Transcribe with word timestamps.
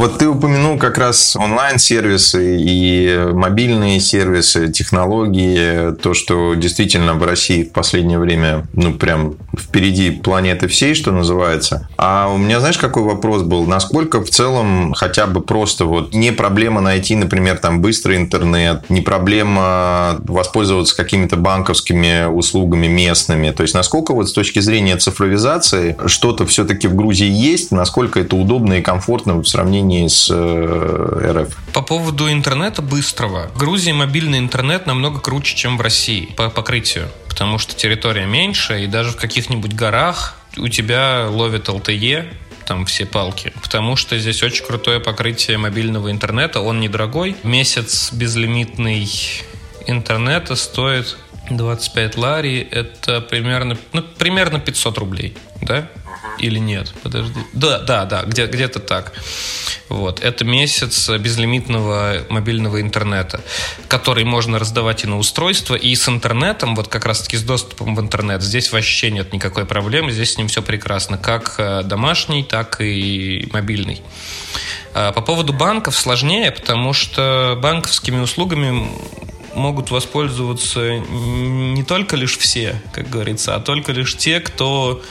Вот 0.00 0.16
ты 0.16 0.26
упомянул 0.26 0.78
как 0.78 0.96
раз 0.96 1.36
онлайн-сервисы 1.36 2.56
и 2.58 3.32
мобильные 3.34 4.00
сервисы, 4.00 4.72
технологии, 4.72 5.94
то, 5.96 6.14
что 6.14 6.54
действительно 6.54 7.12
в 7.12 7.22
России 7.22 7.64
в 7.64 7.72
последнее 7.72 8.18
время, 8.18 8.66
ну, 8.72 8.94
прям 8.94 9.34
впереди 9.58 10.10
планеты 10.10 10.68
всей, 10.68 10.94
что 10.94 11.12
называется. 11.12 11.86
А 11.98 12.32
у 12.32 12.38
меня, 12.38 12.60
знаешь, 12.60 12.78
какой 12.78 13.02
вопрос 13.02 13.42
был? 13.42 13.66
Насколько 13.66 14.24
в 14.24 14.30
целом 14.30 14.94
хотя 14.94 15.26
бы 15.26 15.42
просто 15.42 15.84
вот 15.84 16.14
не 16.14 16.32
проблема 16.32 16.80
найти, 16.80 17.14
например, 17.14 17.58
там 17.58 17.82
быстрый 17.82 18.16
интернет, 18.16 18.88
не 18.88 19.02
проблема 19.02 20.16
воспользоваться 20.20 20.96
какими-то 20.96 21.36
банковскими 21.36 22.24
услугами 22.24 22.86
местными. 22.86 23.50
То 23.50 23.64
есть, 23.64 23.74
насколько 23.74 24.14
вот 24.14 24.30
с 24.30 24.32
точки 24.32 24.60
зрения 24.60 24.96
цифровизации 24.96 25.94
что-то 26.06 26.46
все-таки 26.46 26.88
в 26.88 26.94
Грузии 26.94 27.28
есть, 27.28 27.70
насколько 27.70 28.18
это 28.18 28.34
удобно 28.34 28.78
и 28.78 28.80
комфортно 28.80 29.34
в 29.34 29.44
сравнении 29.44 29.89
с 30.08 30.28
э, 30.30 31.32
РФ? 31.32 31.56
По 31.72 31.82
поводу 31.82 32.30
интернета 32.30 32.82
быстрого. 32.82 33.48
В 33.54 33.58
Грузии 33.58 33.92
мобильный 33.92 34.38
интернет 34.38 34.86
намного 34.86 35.20
круче, 35.20 35.56
чем 35.56 35.76
в 35.76 35.80
России 35.80 36.26
по 36.36 36.50
покрытию, 36.50 37.08
потому 37.28 37.58
что 37.58 37.74
территория 37.74 38.26
меньше, 38.26 38.84
и 38.84 38.86
даже 38.86 39.10
в 39.10 39.16
каких-нибудь 39.16 39.74
горах 39.74 40.36
у 40.56 40.68
тебя 40.68 41.26
ловит 41.28 41.68
LTE, 41.68 42.32
там 42.66 42.86
все 42.86 43.04
палки, 43.04 43.52
потому 43.62 43.96
что 43.96 44.16
здесь 44.18 44.42
очень 44.42 44.64
крутое 44.64 45.00
покрытие 45.00 45.58
мобильного 45.58 46.10
интернета, 46.10 46.60
он 46.60 46.78
недорогой. 46.78 47.36
Месяц 47.42 48.12
безлимитный 48.12 49.08
интернета 49.86 50.54
стоит 50.54 51.16
25 51.50 52.16
лари, 52.16 52.68
это 52.70 53.20
примерно, 53.20 53.76
ну, 53.92 54.02
примерно 54.02 54.60
500 54.60 54.98
рублей, 54.98 55.36
да? 55.60 55.88
Или 56.38 56.58
нет? 56.58 56.92
Подожди. 57.02 57.38
Да, 57.52 57.78
да, 57.80 58.04
да, 58.04 58.22
где, 58.22 58.46
где-то 58.46 58.80
так. 58.80 59.12
Вот. 59.88 60.20
Это 60.20 60.44
месяц 60.44 61.08
безлимитного 61.08 62.24
мобильного 62.28 62.80
интернета, 62.80 63.40
который 63.88 64.24
можно 64.24 64.58
раздавать 64.58 65.04
и 65.04 65.06
на 65.06 65.18
устройство, 65.18 65.74
и 65.74 65.94
с 65.94 66.08
интернетом, 66.08 66.74
вот 66.74 66.88
как 66.88 67.04
раз-таки 67.04 67.36
с 67.36 67.42
доступом 67.42 67.94
в 67.94 68.00
интернет. 68.00 68.42
Здесь 68.42 68.72
вообще 68.72 69.10
нет 69.10 69.32
никакой 69.32 69.66
проблемы, 69.66 70.12
здесь 70.12 70.34
с 70.34 70.38
ним 70.38 70.48
все 70.48 70.62
прекрасно, 70.62 71.18
как 71.18 71.54
э, 71.58 71.82
домашний, 71.84 72.44
так 72.44 72.80
и 72.80 73.48
мобильный. 73.52 74.02
А 74.94 75.12
по 75.12 75.20
поводу 75.20 75.52
банков 75.52 75.96
сложнее, 75.96 76.50
потому 76.50 76.92
что 76.92 77.58
банковскими 77.60 78.20
услугами 78.20 78.88
могут 79.54 79.90
воспользоваться 79.90 80.98
не 80.98 81.82
только 81.82 82.16
лишь 82.16 82.38
все, 82.38 82.80
как 82.92 83.10
говорится, 83.10 83.54
а 83.54 83.60
только 83.60 83.92
лишь 83.92 84.16
те, 84.16 84.40
кто 84.40 85.02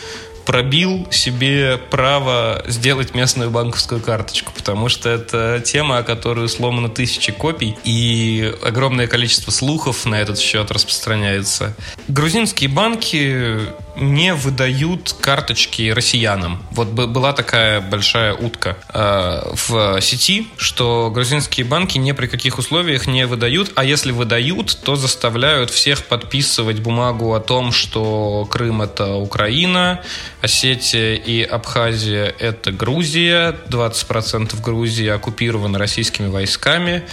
пробил 0.50 1.06
себе 1.12 1.78
право 1.78 2.64
сделать 2.66 3.14
местную 3.14 3.52
банковскую 3.52 4.02
карточку, 4.02 4.52
потому 4.58 4.90
что 4.90 5.08
это 5.08 5.62
тема, 5.64 6.00
о 6.00 6.04
которую 6.04 6.50
сломано 6.50 6.90
тысячи 6.90 7.32
копий, 7.32 7.78
и 7.84 8.52
огромное 8.64 9.06
количество 9.06 9.52
слухов 9.52 10.08
на 10.08 10.20
этот 10.20 10.40
счет 10.40 10.72
распространяется. 10.72 11.76
Грузинские 12.08 12.68
банки 12.68 13.60
не 14.00 14.34
выдают 14.34 15.16
карточки 15.20 15.90
россиянам. 15.90 16.64
Вот 16.72 16.90
была 16.90 17.34
такая 17.34 17.82
большая 17.82 18.34
утка 18.34 18.78
э, 18.94 19.54
в 19.54 20.02
сети, 20.02 20.48
что 20.58 21.12
грузинские 21.14 21.66
банки 21.66 21.98
ни 21.98 22.12
при 22.14 22.28
каких 22.28 22.58
условиях 22.58 23.08
не 23.08 23.28
выдают, 23.28 23.72
а 23.76 23.84
если 23.84 24.12
выдают, 24.12 24.78
то 24.84 24.96
заставляют 24.96 25.70
всех 25.70 26.06
подписывать 26.06 26.80
бумагу 26.80 27.34
о 27.34 27.40
том, 27.40 27.72
что 27.72 28.48
Крым 28.50 28.82
это 28.82 29.16
Украина, 29.16 30.02
Осетия 30.42 31.16
и 31.16 31.42
Абхазия 31.42 32.34
это 32.40 32.72
Грузия, 32.72 33.56
20% 33.70 34.62
Грузии 34.62 35.08
оккупированы 35.08 35.78
российскими 35.78 36.28
войсками, 36.28 37.04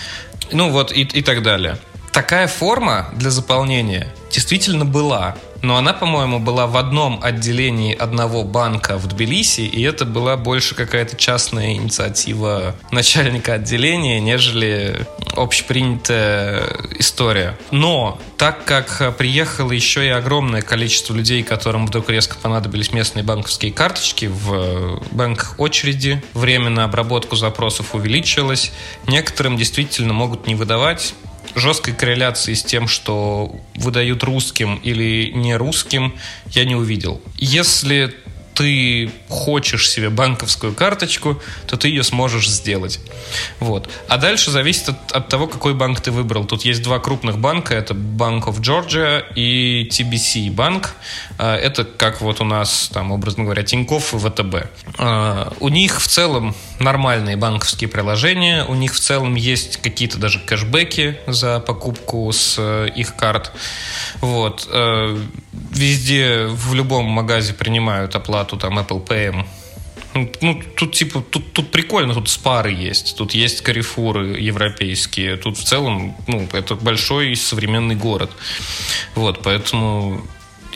ну 0.53 0.71
вот 0.71 0.93
и, 0.93 1.03
и 1.03 1.23
так 1.23 1.43
далее. 1.43 1.79
Такая 2.13 2.47
форма 2.47 3.11
для 3.15 3.31
заполнения 3.31 4.13
действительно 4.31 4.85
была 4.85 5.37
но 5.67 5.77
она, 5.77 5.93
по-моему, 5.93 6.39
была 6.39 6.69
в 6.69 6.77
одном 6.77 7.19
отделении 7.21 7.93
одного 7.93 8.45
банка 8.45 8.99
в 8.99 9.09
Тбилиси, 9.09 9.63
и 9.63 9.83
это 9.83 10.05
была 10.05 10.37
больше 10.37 10.77
какая-то 10.77 11.17
частная 11.17 11.73
инициатива 11.75 12.77
начальника 12.93 13.55
отделения, 13.55 14.21
нежели 14.21 15.05
общепринятая 15.35 16.63
история. 17.01 17.59
Но 17.73 18.21
так 18.37 18.65
как 18.65 19.17
приехало 19.17 19.73
еще 19.73 20.07
и 20.07 20.11
огромное 20.11 20.63
количество 20.63 21.13
людей, 21.13 21.43
которым 21.43 21.89
вдруг 21.89 22.11
резко 22.11 22.37
понадобились 22.37 22.93
местные 22.93 23.25
банковские 23.25 23.73
карточки, 23.73 24.27
в 24.27 25.03
банках 25.11 25.57
очереди, 25.59 26.23
время 26.33 26.71
на 26.71 26.85
обработку 26.85 27.35
запросов 27.35 27.93
увеличилось, 27.93 28.71
некоторым 29.09 29.57
действительно 29.57 30.13
могут 30.13 30.47
не 30.47 30.55
выдавать 30.55 31.15
жесткой 31.57 31.95
корреляции 31.95 32.55
с 32.55 32.63
тем, 32.63 32.87
что 32.87 33.57
выдают 33.75 34.23
русским 34.23 34.77
или 34.77 35.33
не 35.35 35.57
русским, 35.57 36.15
я 36.51 36.65
не 36.65 36.77
увидел. 36.77 37.21
Если 37.39 38.15
ты 38.57 39.11
хочешь 39.29 39.91
себе 39.91 40.09
банковскую 40.09 40.73
карточку, 40.73 41.41
то 41.67 41.77
ты 41.77 41.89
ее 41.89 42.03
сможешь 42.03 42.49
сделать. 42.49 43.01
Вот. 43.61 43.91
А 44.09 44.17
дальше 44.17 44.51
зависит 44.51 44.89
от, 44.89 45.13
от 45.13 45.29
того, 45.29 45.47
какой 45.47 45.75
банк 45.75 46.01
ты 46.01 46.11
выбрал. 46.11 46.47
Тут 46.47 46.65
есть 46.65 46.83
два 46.83 46.99
крупных 46.99 47.39
банка. 47.39 47.75
Это 47.75 47.93
Bank 47.93 48.45
of 48.45 48.61
Georgia 48.61 49.23
и 49.35 49.87
TBC 49.91 50.51
банк. 50.51 50.95
Это 51.37 51.85
как 51.85 52.23
вот 52.23 52.41
у 52.41 52.45
нас, 52.45 52.91
там, 52.93 53.13
образно 53.13 53.45
говоря, 53.45 53.63
Тинькофф 53.63 54.15
и 54.15 54.19
ВТБ. 54.19 54.55
А, 54.99 55.53
у 55.61 55.69
них 55.69 56.01
в 56.01 56.09
целом 56.09 56.55
нормальные 56.79 57.37
банковские 57.37 57.89
приложения. 57.89 58.65
У 58.65 58.75
них 58.75 58.95
в 58.95 59.01
целом 59.01 59.35
есть 59.35 59.79
какие-то 59.79 60.19
даже 60.19 60.41
кэшбэки 60.41 61.19
за 61.27 61.61
покупку 61.61 62.31
с 62.33 62.57
э, 62.59 62.89
их 62.95 63.17
карт. 63.17 63.53
Вот. 64.21 64.69
Э, 64.71 65.19
везде, 65.53 66.47
в 66.47 66.75
любом 66.75 67.07
магазе 67.07 67.55
принимают 67.55 68.15
оплату 68.15 68.57
там 68.57 68.79
Apple 68.79 69.07
Pay. 69.07 69.47
Ну, 70.41 70.63
тут 70.77 70.95
типа, 70.95 71.21
тут, 71.21 71.53
тут 71.53 71.71
прикольно, 71.71 72.15
тут 72.15 72.31
спары 72.31 72.73
есть, 72.73 73.17
тут 73.19 73.35
есть 73.35 73.61
карифуры 73.61 74.39
европейские, 74.41 75.37
тут 75.37 75.59
в 75.59 75.65
целом, 75.65 76.17
ну, 76.27 76.49
это 76.53 76.75
большой 76.75 77.37
современный 77.37 77.97
город. 77.97 78.31
Вот, 79.15 79.43
поэтому 79.43 80.27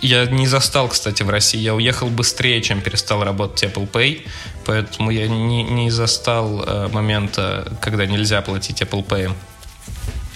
я 0.03 0.27
не 0.27 0.47
застал, 0.47 0.89
кстати, 0.89 1.23
в 1.23 1.31
России. 1.31 1.59
Я 1.59 1.75
уехал 1.75 2.09
быстрее, 2.09 2.63
чем 2.63 2.81
перестал 2.81 3.23
работать 3.23 3.65
Apple 3.65 3.91
Pay, 3.91 4.27
поэтому 4.65 5.11
я 5.11 5.29
не, 5.29 5.63
не 5.63 5.91
застал 5.91 6.63
э, 6.65 6.89
момента, 6.89 7.73
когда 7.81 8.07
нельзя 8.07 8.43
платить 8.43 8.83
Apple 8.83 9.07
Pay. 9.07 9.33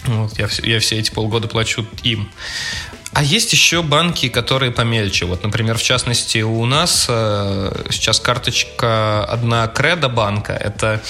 Вот, 0.06 0.38
я, 0.38 0.48
я 0.62 0.80
все 0.80 0.98
эти 0.98 1.10
полгода 1.10 1.48
плачу 1.48 1.86
им. 2.02 2.30
А 3.14 3.22
есть 3.22 3.52
еще 3.52 3.82
банки, 3.82 4.28
которые 4.28 4.72
помельче. 4.72 5.24
Вот, 5.24 5.44
например, 5.44 5.78
в 5.78 5.82
частности, 5.82 6.42
у 6.42 6.64
нас 6.66 7.06
э, 7.08 7.84
сейчас 7.90 8.18
карточка 8.18 9.24
одна 9.24 9.68
Кредо 9.68 10.08
банка. 10.08 10.52
Это 10.52 11.00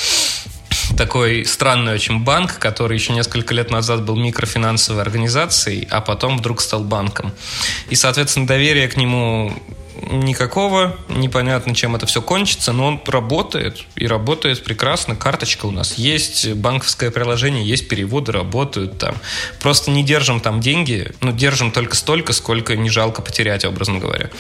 такой 0.99 1.47
странный 1.47 1.95
очень 1.95 2.21
банк, 2.21 2.59
который 2.59 2.99
еще 2.99 3.15
несколько 3.15 3.55
лет 3.55 3.71
назад 3.71 4.05
был 4.05 4.17
микрофинансовой 4.17 5.03
организацией, 5.03 5.89
а 5.91 6.03
потом 6.03 6.37
вдруг 6.39 6.61
стал 6.61 6.85
банком. 6.85 7.33
И, 7.89 7.95
соответственно, 7.95 8.47
доверие 8.47 8.89
к 8.89 8.97
нему 8.97 9.55
никакого, 10.11 10.97
непонятно, 11.09 11.75
чем 11.75 11.97
это 11.97 12.07
все 12.07 12.21
кончится, 12.23 12.73
но 12.73 12.87
он 12.87 13.01
работает, 13.07 13.85
и 13.97 14.07
работает 14.07 14.63
прекрасно. 14.65 15.17
Карточка 15.17 15.67
у 15.67 15.71
нас 15.71 15.95
есть, 15.95 16.53
банковское 16.55 17.11
приложение 17.11 17.67
есть, 17.67 17.89
переводы 17.89 18.33
работают 18.33 18.99
там. 18.99 19.17
Просто 19.61 19.91
не 19.91 20.03
держим 20.03 20.41
там 20.41 20.61
деньги, 20.61 21.13
ну, 21.21 21.33
держим 21.33 21.71
только 21.71 21.97
столько, 21.97 22.33
сколько 22.33 22.77
не 22.77 22.91
жалко 22.91 23.23
потерять, 23.23 23.65
образно 23.65 23.99
говоря. 23.99 24.31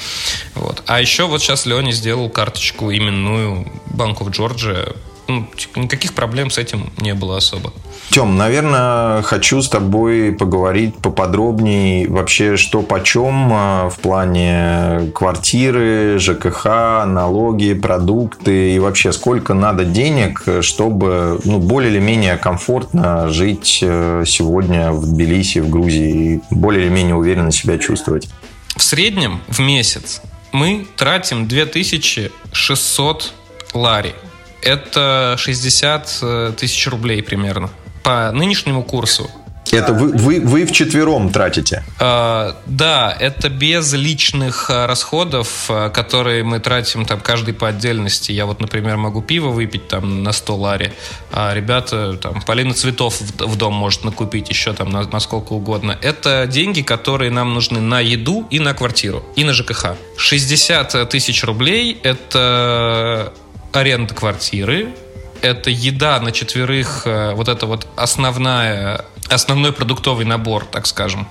Вот. 0.54 0.82
А 0.86 1.00
еще 1.00 1.26
вот 1.26 1.42
сейчас 1.42 1.66
Леня 1.66 1.92
сделал 1.92 2.28
карточку 2.28 2.92
именную 2.92 3.70
Банков 3.86 4.30
Джорджия, 4.30 4.88
ну, 5.28 5.46
типа, 5.56 5.78
никаких 5.78 6.14
проблем 6.14 6.50
с 6.50 6.58
этим 6.58 6.92
не 6.98 7.14
было 7.14 7.36
особо. 7.36 7.72
Тем, 8.10 8.36
наверное, 8.36 9.22
хочу 9.22 9.62
с 9.62 9.68
тобой 9.68 10.32
поговорить 10.32 10.96
поподробнее 10.96 12.08
вообще, 12.08 12.56
что 12.56 12.82
почем 12.82 13.50
а, 13.52 13.88
в 13.88 13.98
плане 13.98 15.10
квартиры, 15.14 16.18
ЖКХ, 16.18 16.64
налоги, 17.06 17.74
продукты 17.74 18.74
и 18.74 18.78
вообще 18.78 19.12
сколько 19.12 19.54
надо 19.54 19.84
денег, 19.84 20.42
чтобы 20.60 21.40
ну, 21.44 21.58
более 21.58 21.90
или 21.90 21.98
менее 22.00 22.36
комфортно 22.36 23.28
жить 23.28 23.80
э, 23.82 24.24
сегодня 24.26 24.92
в 24.92 25.06
Тбилиси, 25.06 25.58
в 25.60 25.70
Грузии 25.70 26.34
и 26.34 26.40
более 26.54 26.84
или 26.84 26.90
менее 26.90 27.14
уверенно 27.14 27.50
себя 27.50 27.78
чувствовать. 27.78 28.28
В 28.76 28.82
среднем 28.82 29.40
в 29.48 29.60
месяц 29.60 30.20
мы 30.52 30.86
тратим 30.96 31.48
2600 31.48 33.32
лари 33.72 34.14
это 34.64 35.36
60 35.38 36.18
э, 36.22 36.52
тысяч 36.56 36.86
рублей 36.88 37.22
примерно. 37.22 37.70
По 38.02 38.30
нынешнему 38.32 38.82
курсу 38.82 39.30
Это 39.72 39.92
вы, 39.92 40.12
вы, 40.12 40.40
вы 40.40 40.66
вчетвером 40.66 41.30
тратите? 41.30 41.82
А, 41.98 42.56
да, 42.66 43.16
это 43.18 43.48
без 43.48 43.92
личных 43.94 44.68
а, 44.68 44.86
расходов, 44.86 45.70
которые 45.92 46.44
мы 46.44 46.60
тратим 46.60 47.06
там 47.06 47.20
каждый 47.20 47.54
по 47.54 47.68
отдельности. 47.68 48.30
Я 48.30 48.46
вот, 48.46 48.60
например, 48.60 48.96
могу 48.98 49.22
пиво 49.22 49.48
выпить 49.48 49.88
там 49.88 50.22
на 50.22 50.32
100 50.32 50.56
лари, 50.56 50.92
а 51.32 51.54
ребята, 51.54 52.16
там, 52.18 52.42
Полина 52.42 52.74
цветов 52.74 53.20
в, 53.20 53.46
в 53.46 53.56
дом 53.56 53.72
может 53.72 54.04
накупить 54.04 54.48
еще 54.50 54.74
там 54.74 54.90
на, 54.90 55.02
на 55.02 55.20
сколько 55.20 55.54
угодно. 55.54 55.98
Это 56.02 56.46
деньги, 56.46 56.82
которые 56.82 57.30
нам 57.30 57.54
нужны 57.54 57.80
на 57.80 58.00
еду 58.00 58.46
и 58.50 58.60
на 58.60 58.74
квартиру, 58.74 59.24
и 59.34 59.44
на 59.44 59.54
ЖКХ. 59.54 59.96
60 60.18 61.08
тысяч 61.08 61.42
рублей– 61.42 61.98
это 62.02 63.32
аренда 63.76 64.14
квартиры, 64.14 64.94
это 65.42 65.70
еда 65.70 66.20
на 66.20 66.32
четверых, 66.32 67.02
э, 67.06 67.32
вот 67.34 67.48
это 67.48 67.66
вот 67.66 67.86
основная, 67.96 69.04
основной 69.28 69.72
продуктовый 69.72 70.24
набор, 70.24 70.64
так 70.64 70.86
скажем. 70.86 71.28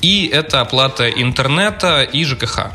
И 0.00 0.28
это 0.32 0.60
оплата 0.60 1.08
интернета 1.08 2.02
и 2.02 2.24
ЖКХ. 2.24 2.72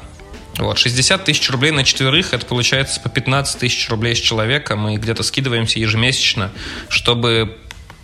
Вот, 0.57 0.77
60 0.77 1.23
тысяч 1.23 1.49
рублей 1.49 1.71
на 1.71 1.83
четверых, 1.83 2.33
это 2.33 2.45
получается 2.45 2.99
по 2.99 3.09
15 3.09 3.59
тысяч 3.59 3.89
рублей 3.89 4.15
с 4.15 4.19
человека. 4.19 4.75
Мы 4.75 4.97
где-то 4.97 5.23
скидываемся 5.23 5.79
ежемесячно, 5.79 6.51
чтобы 6.89 7.57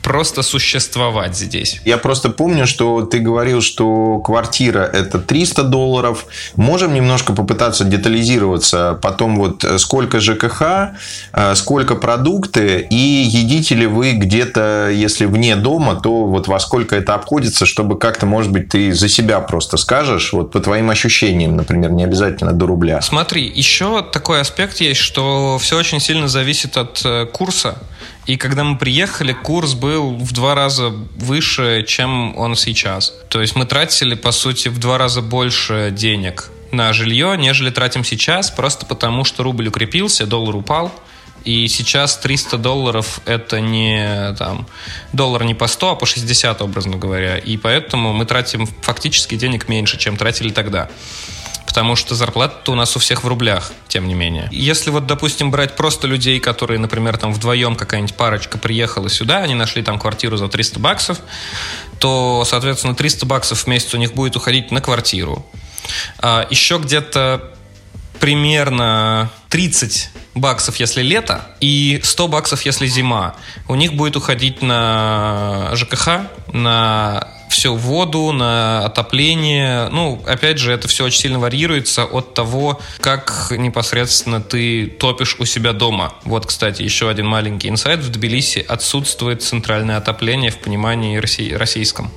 просто 0.06 0.44
существовать 0.44 1.36
здесь. 1.36 1.82
Я 1.84 1.98
просто 1.98 2.30
помню, 2.30 2.68
что 2.68 3.02
ты 3.02 3.18
говорил, 3.18 3.62
что 3.62 4.20
квартира 4.20 4.82
это 4.82 5.18
300 5.18 5.64
долларов. 5.64 6.28
Можем 6.56 6.94
немножко 6.94 7.34
попытаться 7.34 7.84
детализироваться 7.86 9.00
потом 9.02 9.36
вот 9.36 9.64
э, 9.64 9.80
сколько 9.80 10.20
ЖКХ, 10.20 10.62
э, 11.34 11.56
сколько 11.56 11.96
продукты 11.96 12.86
и 12.88 12.96
едите 12.96 13.74
ли 13.74 13.88
вы 13.88 14.12
где-то, 14.12 14.92
если 14.94 15.26
вне 15.26 15.56
дома, 15.56 15.96
то 15.96 16.28
вот 16.28 16.48
во 16.48 16.60
сколько 16.60 16.96
это 16.96 17.16
обходится, 17.16 17.66
чтобы 17.66 17.98
как-то, 17.98 18.28
может 18.28 18.52
быть, 18.52 18.70
ты 18.70 18.94
за 18.94 19.10
себя 19.10 19.40
просто 19.40 19.78
скажешь, 19.78 20.34
вот 20.34 20.52
по 20.52 20.60
твоим 20.60 20.92
ощущениям, 20.92 21.56
например, 21.56 21.90
не 21.92 22.04
обязательно 22.04 22.54
до 22.54 22.68
рубля. 22.68 23.02
Смотри, 23.02 23.52
еще 23.56 24.04
такой 24.04 24.42
аспект 24.42 24.82
есть, 24.82 25.00
что 25.00 25.58
все 25.58 25.80
очень 25.80 26.00
сильно 26.00 26.28
зависит 26.28 26.78
от 26.78 27.02
э, 27.04 27.26
курса. 27.26 27.80
И 28.26 28.38
когда 28.38 28.64
мы 28.64 28.78
приехали, 28.78 29.34
курс 29.34 29.74
был 29.74 30.16
в 30.16 30.32
два 30.32 30.56
раза 30.56 30.90
выше, 30.90 31.86
чем 31.88 32.36
он 32.38 32.56
сейчас. 32.56 33.14
То 33.30 33.42
есть 33.42 33.56
мы 33.56 33.66
тратили, 33.66 34.16
по 34.16 34.32
сути, 34.32 34.68
в 34.70 34.80
два 34.80 34.98
раза 34.98 35.22
больше 35.22 35.92
денег 35.92 36.50
на 36.72 36.92
жилье, 36.92 37.36
нежели 37.38 37.70
тратим 37.70 38.04
сейчас, 38.04 38.50
просто 38.50 38.86
потому 38.86 39.24
что 39.26 39.44
рубль 39.44 39.68
укрепился, 39.68 40.26
доллар 40.26 40.56
упал. 40.56 40.92
И 41.44 41.68
сейчас 41.68 42.18
300 42.18 42.58
долларов 42.58 43.22
это 43.26 43.62
не 43.62 44.34
там, 44.40 44.66
доллар 45.14 45.44
не 45.44 45.54
по 45.54 45.68
100, 45.68 45.92
а 45.92 45.96
по 45.96 46.08
60, 46.08 46.60
образно 46.64 46.98
говоря. 46.98 47.38
И 47.38 47.58
поэтому 47.58 48.14
мы 48.14 48.26
тратим 48.26 48.66
фактически 48.82 49.36
денег 49.36 49.70
меньше, 49.70 50.00
чем 50.00 50.18
тратили 50.18 50.50
тогда 50.50 50.90
потому 51.76 51.98
что 51.98 52.16
зарплата 52.16 52.72
у 52.72 52.76
нас 52.76 52.96
у 52.96 53.00
всех 53.00 53.26
в 53.26 53.28
рублях, 53.28 53.74
тем 53.90 54.08
не 54.08 54.14
менее. 54.14 54.48
Если 54.50 54.92
вот, 54.92 55.08
допустим, 55.08 55.52
брать 55.52 55.76
просто 55.76 56.08
людей, 56.08 56.40
которые, 56.40 56.80
например, 56.80 57.18
там 57.18 57.34
вдвоем 57.34 57.76
какая-нибудь 57.76 58.16
парочка 58.16 58.58
приехала 58.58 59.10
сюда, 59.10 59.40
они 59.40 59.56
нашли 59.56 59.84
там 59.84 60.00
квартиру 60.00 60.38
за 60.38 60.48
300 60.48 60.80
баксов, 60.80 61.18
то, 62.00 62.46
соответственно, 62.46 62.96
300 62.96 63.26
баксов 63.26 63.60
в 63.60 63.68
месяц 63.68 63.94
у 63.94 63.98
них 63.98 64.14
будет 64.14 64.38
уходить 64.38 64.72
на 64.72 64.80
квартиру. 64.80 65.46
А 66.20 66.48
еще 66.50 66.78
где-то 66.78 67.52
примерно 68.22 69.30
30 69.50 70.12
баксов, 70.34 70.78
если 70.78 71.02
лето, 71.02 71.42
и 71.60 72.00
100 72.02 72.28
баксов, 72.30 72.62
если 72.62 72.88
зима. 72.88 73.36
У 73.68 73.76
них 73.76 73.96
будет 73.96 74.16
уходить 74.16 74.62
на 74.62 75.72
ЖКХ, 75.74 76.22
на 76.54 77.35
все 77.56 77.74
воду, 77.74 78.34
на 78.34 78.86
отопление. 78.86 79.88
Ну, 79.88 80.22
опять 80.28 80.58
же, 80.58 80.74
это 80.74 80.90
все 80.90 81.06
очень 81.06 81.22
сильно 81.22 81.40
варьируется 81.40 82.04
от 82.04 82.34
того, 82.34 82.82
как 83.00 83.48
непосредственно 83.52 84.42
ты 84.42 84.88
топишь 84.88 85.38
у 85.40 85.46
себя 85.46 85.72
дома. 85.72 86.16
Вот, 86.26 86.46
кстати, 86.46 86.82
еще 86.82 87.10
один 87.10 87.28
маленький 87.28 87.70
инсайт. 87.70 88.02
В 88.02 88.12
Тбилиси 88.12 88.60
отсутствует 88.60 89.42
центральное 89.42 89.96
отопление 89.96 90.52
в 90.52 90.58
понимании 90.58 91.18
российском. 91.56 92.12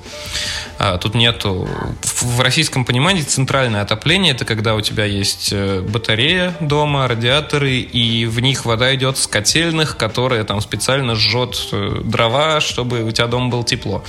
А, 0.80 0.98
тут 0.98 1.14
нету... 1.14 1.68
В 2.02 2.40
российском 2.40 2.84
понимании 2.84 3.22
центральное 3.22 3.82
отопление– 3.82 4.32
это 4.34 4.44
когда 4.44 4.74
у 4.74 4.80
тебя 4.80 5.04
есть 5.04 5.50
э, 5.52 5.82
батарея 5.82 6.56
дома, 6.58 7.06
радиаторы, 7.06 7.78
и 7.78 8.26
в 8.26 8.40
них 8.40 8.64
вода 8.64 8.92
идет 8.94 9.18
с 9.18 9.28
котельных, 9.28 9.96
которые 9.96 10.42
там 10.42 10.60
специально 10.60 11.14
жжет 11.14 11.68
э, 11.70 12.00
дрова, 12.02 12.60
чтобы 12.60 13.04
у 13.04 13.12
тебя 13.12 13.28
дома 13.28 13.50
было 13.50 13.64
тепло. 13.64 14.04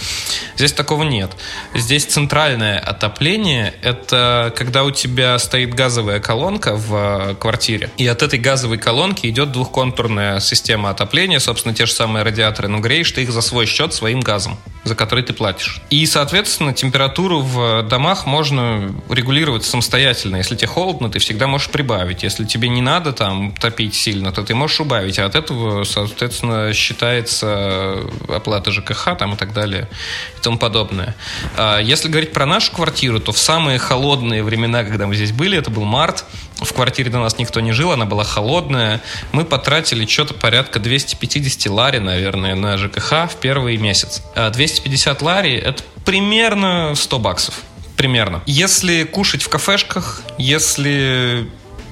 Здесь 0.56 0.74
такого 0.74 1.04
нет 1.04 1.19
нет. 1.20 1.32
Здесь 1.74 2.06
центральное 2.06 2.80
отопление– 2.80 3.74
это 3.82 4.54
когда 4.56 4.84
у 4.84 4.92
тебя 4.92 5.38
стоит 5.40 5.74
газовая 5.74 6.20
колонка 6.20 6.76
в 6.76 6.96
э, 6.96 7.36
квартире, 7.36 7.90
и 7.98 8.08
от 8.08 8.24
этой 8.24 8.40
газовой 8.40 8.78
колонки 8.78 9.28
идет 9.28 9.52
двухконтурная 9.52 10.40
система 10.40 10.90
отопления, 10.90 11.40
собственно, 11.40 11.76
те 11.76 11.86
же 11.86 11.92
самые 11.92 12.24
радиаторы, 12.24 12.68
но 12.70 12.80
греешь 12.80 13.12
ты 13.12 13.24
их 13.24 13.32
за 13.32 13.42
свой 13.42 13.66
счет 13.66 13.94
своим 13.94 14.22
газом, 14.22 14.58
за 14.86 14.96
который 14.96 15.24
ты 15.24 15.34
платишь. 15.34 15.82
И, 15.90 16.06
соответственно, 16.06 16.74
температуру 16.74 17.42
в 17.42 17.84
домах 17.84 18.26
можно 18.26 18.94
регулировать 19.10 19.66
самостоятельно. 19.66 20.38
Если 20.38 20.56
тебе 20.56 20.68
холодно, 20.68 21.10
ты 21.10 21.20
всегда 21.20 21.48
можешь 21.48 21.70
прибавить. 21.70 22.24
Если 22.24 22.46
тебе 22.46 22.70
не 22.70 22.82
надо 22.82 23.12
там 23.12 23.54
топить 23.60 23.96
сильно, 23.96 24.32
то 24.32 24.44
ты 24.44 24.56
можешь 24.56 24.80
убавить. 24.80 25.20
А 25.20 25.26
от 25.26 25.36
этого, 25.36 25.84
соответственно, 25.84 26.74
считается 26.74 27.98
оплата 28.30 28.72
ЖКХ 28.72 29.18
там 29.18 29.34
и 29.34 29.38
так 29.38 29.54
далее 29.54 29.90
и 30.38 30.42
тому 30.42 30.58
подобное 30.58 31.09
А, 31.58 31.80
если 31.80 32.08
говорить 32.10 32.34
про 32.34 32.46
нашу 32.46 32.72
квартиру, 32.72 33.20
то 33.20 33.32
в 33.32 33.38
самые 33.38 33.80
холодные 33.80 34.44
времена, 34.44 34.84
когда 34.84 35.08
мы 35.08 35.16
здесь 35.16 35.32
были, 35.32 35.58
это 35.58 35.70
был 35.70 35.84
март, 35.84 36.26
в 36.58 36.74
квартире 36.74 37.10
до 37.10 37.20
нас 37.20 37.38
никто 37.38 37.60
не 37.60 37.72
жил, 37.72 37.92
она 37.92 38.06
была 38.06 38.24
холодная. 38.24 39.02
Мы 39.32 39.46
потратили 39.46 40.06
что-то 40.06 40.34
порядка 40.34 40.80
250 40.80 41.72
лари, 41.72 42.00
наверное, 42.00 42.56
на 42.56 42.78
ЖКХ 42.78 43.30
в 43.32 43.36
первый 43.40 43.78
месяц. 43.78 44.22
250 44.36 45.22
а 45.22 45.26
лари– 45.26 45.54
это 45.56 45.84
примерно 46.06 46.94
100 46.96 47.20
баксов. 47.20 47.56
Примерно. 47.96 48.42
Если 48.46 49.04
кушать 49.04 49.42
в 49.42 49.50
кафешках, 49.50 50.22
если, 50.38 51.50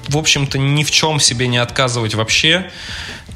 в 0.08 0.16
общем-то, 0.16 0.58
ни 0.58 0.84
в 0.84 0.90
чем 0.90 1.20
себе 1.20 1.48
не 1.48 1.58
отказывать 1.58 2.14
вообще, 2.14 2.70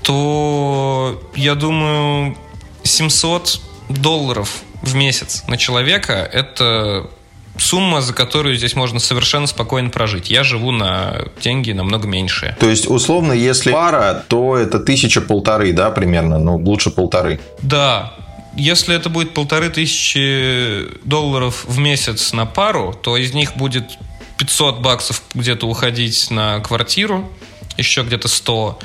то, 0.02 1.23
я 1.35 1.55
думаю, 1.55 2.37
700 2.82 3.61
долларов 3.88 4.62
в 4.82 4.94
месяц 4.94 5.44
на 5.49 5.56
человека– 5.56 6.12
это 6.32 7.08
сумма, 7.56 8.00
за 8.00 8.12
которую 8.12 8.56
здесь 8.56 8.75
можно 8.75 8.99
совершенно 8.99 9.46
спокойно 9.46 9.90
прожить. 9.90 10.31
Я 10.31 10.44
живу 10.44 10.70
на 10.70 11.25
деньги 11.40 11.73
намного 11.73 12.08
меньшие. 12.08 12.56
То 12.58 12.69
есть, 12.69 12.88
условно, 12.88 13.32
если 13.32 13.73
пара, 13.73 14.25
то 14.29 14.56
это 14.56 14.78
тысяча-полторы, 14.78 15.73
да, 15.73 15.90
примерно? 15.90 16.38
Ну, 16.38 16.56
лучше 16.56 16.90
полторы. 16.90 17.40
Да. 17.62 18.14
Если 18.56 18.95
это 18.95 19.09
будет 19.09 19.33
полторы 19.33 19.71
тысячи 19.71 20.87
долларов 21.04 21.64
в 21.66 21.78
месяц 21.78 22.33
на 22.33 22.45
пару, 22.45 22.92
то 22.92 23.16
из 23.16 23.33
них 23.33 23.56
будет 23.56 23.85
500 24.38 24.80
баксов 24.80 25.23
где-то 25.35 25.66
уходить 25.66 26.30
на 26.30 26.61
квартиру, 26.61 27.30
еще 27.78 28.02
где-то 28.02 28.28
100 28.28 28.78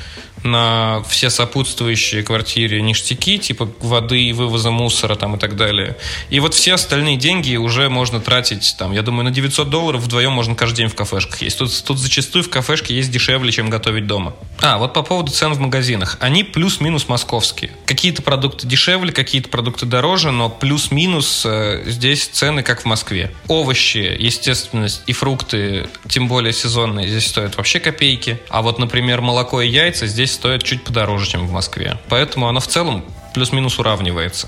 на 0.47 1.03
все 1.07 1.29
сопутствующие 1.29 2.23
квартире 2.23 2.81
ништяки, 2.81 3.37
типа 3.37 3.69
воды, 3.79 4.33
вывоза 4.33 4.71
мусора 4.71 5.15
там 5.15 5.35
и 5.35 5.39
так 5.39 5.55
далее. 5.55 5.97
И 6.29 6.39
вот 6.39 6.53
все 6.53 6.73
остальные 6.73 7.17
деньги 7.17 7.55
уже 7.55 7.89
можно 7.89 8.19
тратить, 8.19 8.75
там, 8.79 8.91
я 8.91 9.01
думаю, 9.01 9.25
на 9.25 9.31
900 9.31 9.69
долларов 9.69 10.01
вдвоем 10.01 10.31
можно 10.31 10.55
каждый 10.55 10.77
день 10.77 10.87
в 10.87 10.95
кафешках 10.95 11.41
есть. 11.41 11.57
Тут, 11.57 11.83
тут 11.83 11.99
зачастую 11.99 12.43
в 12.43 12.49
кафешке 12.49 12.95
есть 12.95 13.11
дешевле, 13.11 13.51
чем 13.51 13.69
готовить 13.69 14.07
дома. 14.07 14.33
А, 14.61 14.77
вот 14.77 14.93
по 14.93 15.03
поводу 15.03 15.31
цен 15.31 15.53
в 15.53 15.59
магазинах. 15.59 16.17
Они 16.19 16.43
плюс-минус 16.43 17.07
московские. 17.07 17.71
Какие-то 17.85 18.21
продукты 18.21 18.67
дешевле, 18.67 19.11
какие-то 19.11 19.49
продукты 19.49 19.85
дороже, 19.85 20.31
но 20.31 20.49
плюс-минус 20.49 21.43
э, 21.45 21.83
здесь 21.85 22.27
цены 22.27 22.63
как 22.63 22.81
в 22.81 22.85
Москве. 22.85 23.31
Овощи, 23.47 24.15
естественно, 24.19 24.87
и 25.05 25.13
фрукты, 25.13 25.87
тем 26.07 26.27
более 26.27 26.53
сезонные, 26.53 27.07
здесь 27.07 27.27
стоят 27.27 27.57
вообще 27.57 27.79
копейки. 27.79 28.39
А 28.49 28.61
вот, 28.61 28.79
например, 28.79 29.21
молоко 29.21 29.61
и 29.61 29.67
яйца 29.67 30.07
здесь 30.07 30.36
стоят 30.37 30.63
чуть 30.63 30.83
подороже, 30.83 31.27
чем 31.27 31.47
в 31.47 31.51
Москве. 31.51 31.97
Поэтому 32.09 32.47
оно 32.47 32.59
в 32.59 32.67
целом 32.67 33.03
плюс-минус 33.33 33.79
уравнивается. 33.79 34.47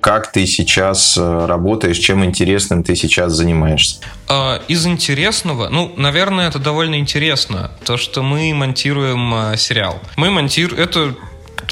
как 0.00 0.30
ты 0.30 0.46
сейчас 0.46 1.16
э, 1.16 1.46
работаешь, 1.46 1.96
чем 1.96 2.24
интересным 2.24 2.82
ты 2.82 2.96
сейчас 2.96 3.32
занимаешься? 3.32 4.00
А, 4.28 4.60
из 4.68 4.84
интересного, 4.84 5.68
ну, 5.68 5.92
наверное, 5.96 6.48
это 6.48 6.58
довольно 6.58 6.96
интересно, 6.96 7.70
то, 7.84 7.96
что 7.96 8.22
мы 8.22 8.52
монтируем 8.52 9.52
э, 9.52 9.56
сериал. 9.56 10.00
Мы 10.16 10.30
монтируем, 10.30 10.82
это 10.82 11.14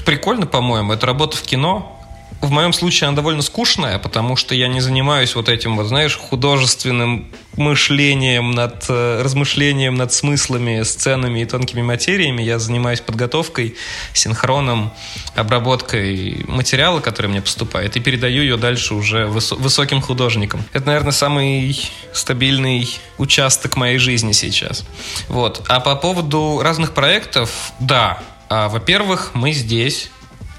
прикольно, 0.07 0.47
по-моему, 0.47 0.93
это 0.93 1.07
работа 1.07 1.37
в 1.37 1.43
кино, 1.43 2.00
в 2.41 2.51
моем 2.51 2.73
случае 2.73 3.09
она 3.09 3.17
довольно 3.17 3.43
скучная, 3.43 3.99
потому 3.99 4.37
что 4.37 4.55
я 4.55 4.69
не 4.69 4.81
занимаюсь 4.81 5.35
вот 5.35 5.49
этим, 5.49 5.77
вот 5.77 5.87
знаешь, 5.87 6.17
художественным 6.17 7.29
мышлением 7.57 8.53
над 8.53 8.87
э, 8.89 9.21
размышлением 9.23 9.97
над 9.97 10.13
смыслами, 10.13 10.83
сценами 10.83 11.41
и 11.41 11.45
тонкими 11.45 11.83
материями. 11.83 12.43
Я 12.43 12.59
занимаюсь 12.59 13.01
подготовкой, 13.01 13.77
синхроном, 14.15 14.93
обработкой 15.35 16.45
материала, 16.49 17.01
который 17.01 17.27
мне 17.27 17.43
поступает, 17.43 17.97
и 17.97 18.01
передаю 18.01 18.43
ее 18.43 18.57
дальше 18.57 18.95
уже 18.95 19.25
выс- 19.27 19.57
высоким 19.57 20.01
художникам. 20.01 20.65
Это, 20.73 20.87
наверное, 20.87 21.13
самый 21.13 21.79
стабильный 22.15 22.89
участок 23.19 23.77
моей 23.77 23.99
жизни 23.99 24.33
сейчас. 24.33 24.87
Вот. 25.29 25.63
А 25.69 25.81
по 25.81 25.95
поводу 25.95 26.61
разных 26.63 26.95
проектов, 26.95 27.73
да. 27.81 28.19
А, 28.49 28.69
во-первых, 28.69 29.33
мы 29.35 29.53
здесь 29.53 30.11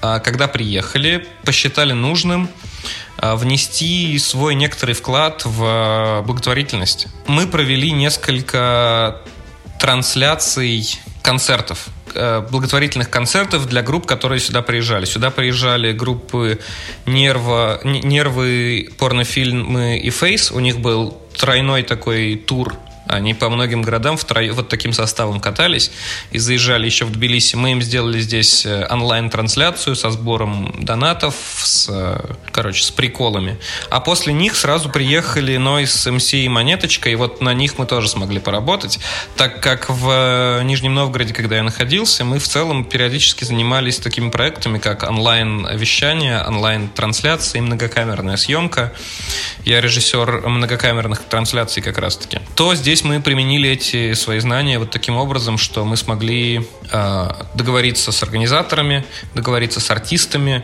когда 0.02 0.48
приехали, 0.48 1.26
посчитали 1.44 1.92
нужным 1.92 2.48
а, 3.18 3.36
внести 3.36 4.18
свой 4.18 4.54
некоторый 4.54 4.94
вклад 4.94 5.42
в 5.44 6.22
благотворительность. 6.26 7.06
Мы 7.26 7.46
провели 7.46 7.92
несколько 7.92 9.20
трансляций 9.80 10.98
концертов 11.22 11.88
благотворительных 12.14 13.08
концертов 13.08 13.66
для 13.66 13.80
групп, 13.80 14.04
которые 14.04 14.38
сюда 14.38 14.60
приезжали. 14.60 15.06
Сюда 15.06 15.30
приезжали 15.30 15.92
группы 15.92 16.60
Нерва, 17.06 17.80
Нервы, 17.84 18.90
порнофильмы 18.98 19.98
и 19.98 20.10
Фейс. 20.10 20.52
У 20.52 20.60
них 20.60 20.80
был 20.80 21.16
тройной 21.38 21.84
такой 21.84 22.36
тур 22.36 22.76
они 23.06 23.34
по 23.34 23.48
многим 23.50 23.82
городам 23.82 24.16
втроем, 24.16 24.54
вот 24.54 24.68
таким 24.68 24.92
составом 24.92 25.40
катались 25.40 25.90
и 26.30 26.38
заезжали 26.38 26.86
еще 26.86 27.04
в 27.04 27.12
Тбилиси. 27.12 27.56
Мы 27.56 27.72
им 27.72 27.82
сделали 27.82 28.20
здесь 28.20 28.64
э, 28.64 28.86
онлайн-трансляцию 28.88 29.96
со 29.96 30.10
сбором 30.10 30.74
донатов, 30.78 31.34
с, 31.58 31.88
э, 31.90 32.34
короче, 32.50 32.82
с 32.82 32.90
приколами. 32.90 33.58
А 33.90 34.00
после 34.00 34.32
них 34.32 34.56
сразу 34.56 34.88
приехали 34.88 35.56
Нойс, 35.56 36.06
МС 36.06 36.32
и 36.34 36.48
Монеточка, 36.48 37.10
и 37.10 37.14
вот 37.14 37.40
на 37.40 37.54
них 37.54 37.78
мы 37.78 37.86
тоже 37.86 38.08
смогли 38.08 38.40
поработать, 38.40 38.98
так 39.36 39.60
как 39.60 39.90
в 39.90 40.08
э, 40.08 40.62
Нижнем 40.64 40.94
Новгороде, 40.94 41.34
когда 41.34 41.56
я 41.56 41.62
находился, 41.62 42.24
мы 42.24 42.38
в 42.38 42.46
целом 42.48 42.84
периодически 42.84 43.44
занимались 43.44 43.98
такими 43.98 44.30
проектами, 44.30 44.78
как 44.78 45.02
онлайн-вещание, 45.02 46.42
онлайн-трансляции, 46.46 47.60
многокамерная 47.60 48.36
съемка. 48.36 48.92
Я 49.64 49.80
режиссер 49.80 50.48
многокамерных 50.48 51.22
трансляций 51.22 51.82
как 51.82 51.98
раз-таки. 51.98 52.40
То 52.54 52.74
здесь 52.74 52.91
здесь 52.92 53.04
мы 53.04 53.22
применили 53.22 53.70
эти 53.70 54.12
свои 54.12 54.38
знания 54.38 54.78
вот 54.78 54.90
таким 54.90 55.16
образом, 55.16 55.56
что 55.56 55.82
мы 55.86 55.96
смогли 55.96 56.68
э, 56.90 57.28
договориться 57.54 58.12
с 58.12 58.22
организаторами, 58.22 59.02
договориться 59.34 59.80
с 59.80 59.90
артистами, 59.90 60.62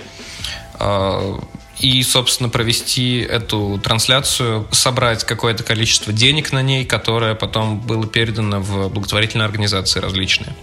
э, 0.79 1.39
и, 1.79 2.03
собственно, 2.03 2.51
провести 2.51 3.21
эту 3.21 3.81
трансляцию, 3.83 4.69
собрать 4.73 5.25
какое-то 5.25 5.63
количество 5.63 6.13
денег 6.13 6.53
на 6.53 6.61
ней, 6.61 6.85
которое 6.85 7.35
потом 7.35 7.81
было 7.81 8.07
передано 8.07 8.61
в 8.61 8.91
благотворительные 8.91 9.47
организации 9.47 10.01
различные. 10.01 10.55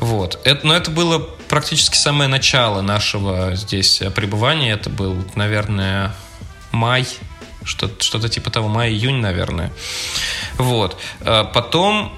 Вот. 0.00 0.38
Это, 0.44 0.66
но 0.66 0.76
это 0.76 0.90
было 0.90 1.18
практически 1.48 1.96
самое 1.96 2.28
начало 2.28 2.82
нашего 2.82 3.54
здесь 3.54 4.02
пребывания. 4.14 4.72
Это 4.72 4.90
был, 4.90 5.16
наверное, 5.34 6.14
май 6.72 7.06
что-то, 7.64 8.02
что-то 8.02 8.28
типа 8.28 8.50
того, 8.50 8.68
май-июнь, 8.68 9.16
наверное. 9.16 9.72
Вот. 10.58 10.96
А 11.20 11.44
потом 11.44 12.12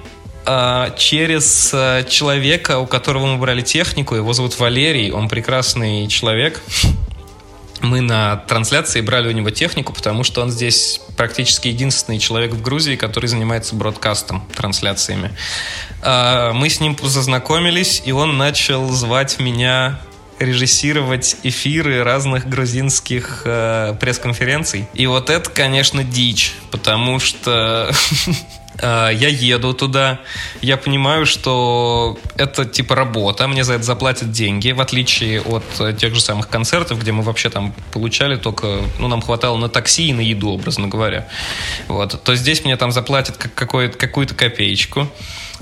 а, 0.49 0.91
через 0.97 1.73
а, 1.75 2.05
человека, 2.05 2.79
у 2.79 2.87
которого 2.87 3.27
мы 3.27 3.37
брали 3.37 3.63
технику, 3.63 4.15
его 4.15 4.33
зовут 4.33 4.59
Валерий, 4.59 5.11
он 5.11 5.29
прекрасный 5.29 6.07
человек. 6.07 6.63
Мы 7.83 8.01
на 8.01 8.37
трансляции 8.37 9.01
брали 9.01 9.29
у 9.29 9.33
него 9.33 9.51
технику, 9.51 9.93
потому 9.93 10.25
что 10.25 10.41
он 10.41 10.51
здесь 10.51 11.01
практически 11.17 11.69
единственный 11.69 12.19
человек 12.19 12.53
в 12.53 12.63
Грузии, 12.63 12.97
который 12.97 13.27
занимается 13.27 13.75
бродкастом, 13.75 14.47
трансляциями. 14.57 15.37
Мы 16.03 16.71
с 16.71 16.81
ним 16.81 16.97
зазнакомились, 17.03 18.03
и 18.07 18.13
он 18.13 18.39
начал 18.39 18.89
звать 18.93 19.39
меня 19.39 20.01
режиссировать 20.39 21.37
эфиры 21.43 22.03
разных 22.03 22.49
грузинских 22.49 23.43
э, 23.45 23.95
пресс-конференций. 23.99 24.87
И 24.95 25.07
вот 25.07 25.31
это, 25.31 25.49
конечно, 25.51 26.05
дичь, 26.05 26.55
потому 26.71 27.19
что 27.19 27.91
э, 28.81 29.11
я 29.15 29.29
еду 29.29 29.73
туда, 29.73 30.21
я 30.61 30.77
понимаю, 30.77 31.25
что 31.25 32.19
это 32.37 32.67
типа 32.67 32.95
работа, 32.95 33.49
мне 33.49 33.65
за 33.65 33.75
это 33.75 33.85
заплатят 33.85 34.31
деньги, 34.31 34.73
в 34.73 34.81
отличие 34.81 35.41
от 35.41 35.99
тех 35.99 36.15
же 36.15 36.21
самых 36.21 36.49
концертов, 36.49 37.01
где 37.01 37.13
мы 37.13 37.23
вообще 37.23 37.49
там 37.49 37.75
получали 37.93 38.37
только, 38.37 38.83
ну, 38.99 39.09
нам 39.09 39.23
хватало 39.23 39.57
на 39.57 39.69
такси 39.69 40.09
и 40.09 40.13
на 40.13 40.21
еду, 40.21 40.51
образно 40.51 40.89
говоря. 40.89 41.29
Вот. 41.89 42.23
То 42.23 42.35
здесь 42.35 42.65
мне 42.65 42.77
там 42.77 42.93
заплатят 42.93 43.37
какую-то 43.39 44.35
копеечку. 44.35 45.09